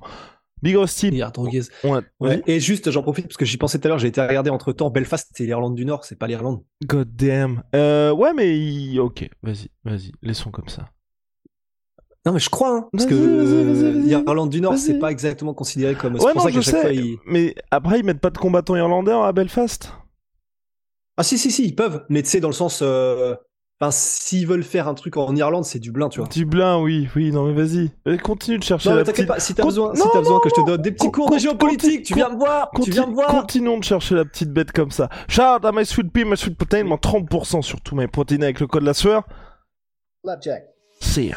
Big 0.60 0.76
Rusty, 0.76 1.10
Yair 1.10 1.30
Rodriguez. 1.36 1.62
ouais, 1.84 2.00
Ouais. 2.18 2.42
Et 2.46 2.58
juste, 2.58 2.90
j'en 2.90 3.02
profite 3.02 3.26
parce 3.28 3.36
que 3.36 3.44
j'y 3.44 3.56
pensais 3.58 3.78
tout 3.78 3.86
à 3.86 3.90
l'heure, 3.90 3.98
j'ai 4.00 4.08
été 4.08 4.20
regarder 4.20 4.50
entre 4.50 4.72
temps. 4.72 4.90
Belfast, 4.90 5.30
c'est 5.32 5.44
l'Irlande 5.44 5.76
du 5.76 5.84
Nord, 5.84 6.04
c'est 6.04 6.18
pas 6.18 6.26
l'Irlande. 6.26 6.64
God 6.84 7.14
damn. 7.14 7.62
Euh, 7.76 8.12
ouais, 8.12 8.32
mais 8.34 8.98
ok, 8.98 9.28
vas-y, 9.42 9.68
vas-y, 9.84 10.10
laissons 10.20 10.50
comme 10.50 10.68
ça. 10.68 10.88
Non, 12.28 12.34
mais 12.34 12.40
je 12.40 12.50
crois, 12.50 12.76
hein, 12.76 12.88
parce 12.92 13.06
que 13.06 13.14
vas-y, 13.14 13.84
euh, 13.86 13.92
l'Irlande 14.22 14.50
du 14.50 14.60
Nord, 14.60 14.76
c'est 14.76 14.98
pas 14.98 15.10
exactement 15.10 15.54
considéré 15.54 15.94
comme. 15.94 16.18
C'est 16.18 16.26
Ouais, 16.26 16.32
pour 16.34 16.42
non, 16.42 16.48
ça 16.48 16.54
je 16.54 16.60
sais. 16.60 16.80
fois, 16.82 16.92
ils. 16.92 17.16
Mais 17.26 17.54
après, 17.70 18.00
ils 18.00 18.04
mettent 18.04 18.20
pas 18.20 18.28
de 18.28 18.36
combattants 18.36 18.76
irlandais 18.76 19.12
à 19.12 19.32
Belfast 19.32 19.90
Ah, 21.16 21.22
si, 21.22 21.38
si, 21.38 21.50
si, 21.50 21.64
ils 21.64 21.74
peuvent. 21.74 22.04
Mais 22.10 22.22
tu 22.22 22.28
sais, 22.28 22.40
dans 22.40 22.48
le 22.48 22.54
sens. 22.54 22.80
euh, 22.82 23.34
Enfin, 23.80 23.92
s'ils 23.92 24.46
veulent 24.46 24.64
faire 24.64 24.88
un 24.88 24.94
truc 24.94 25.16
en 25.16 25.34
Irlande, 25.36 25.64
c'est 25.64 25.78
Dublin, 25.78 26.08
tu 26.10 26.18
vois. 26.18 26.28
Dublin, 26.28 26.80
oui, 26.80 27.08
oui, 27.16 27.30
non 27.30 27.46
mais 27.46 27.54
vas-y. 27.54 28.18
Continue 28.18 28.58
de 28.58 28.64
chercher 28.64 28.90
Non, 28.90 28.96
la 28.96 29.04
mais 29.04 29.12
petite... 29.12 29.26
pas, 29.28 29.38
si 29.40 29.54
t'as 29.54 29.62
Con- 29.62 29.68
besoin, 29.68 29.94
si 29.94 30.00
Non, 30.02 30.10
t'as 30.12 30.18
besoin 30.18 30.34
non, 30.34 30.40
que 30.40 30.48
je 30.50 30.54
te 30.56 30.66
donne 30.66 30.82
des 30.82 30.90
petits 30.90 31.10
cours 31.12 31.30
de 31.30 31.38
géopolitique, 31.38 32.02
tu 32.04 32.12
viens 32.14 32.28
me 32.28 32.36
voir, 32.36 32.70
tu 32.82 32.90
viens 32.90 33.06
me 33.06 33.14
voir. 33.14 33.28
Continuons 33.30 33.78
de 33.78 33.84
chercher 33.84 34.16
la 34.16 34.24
petite 34.26 34.50
bête 34.52 34.72
comme 34.72 34.90
ça. 34.90 35.08
Shout 35.28 35.42
out 35.42 35.64
à 35.64 35.70
my 35.72 35.86
sweet 35.86 36.12
pea, 36.12 36.24
my 36.24 36.36
sweet 36.36 36.56
protein, 36.58 36.82
moins 36.84 36.96
30% 36.96 37.62
sur 37.62 37.80
tous 37.80 37.94
mes 37.94 38.08
protéines 38.08 38.42
avec 38.42 38.58
le 38.58 38.66
code 38.66 38.82
la 38.82 38.94
sueur. 38.94 39.22
See 41.00 41.26
ya. 41.28 41.36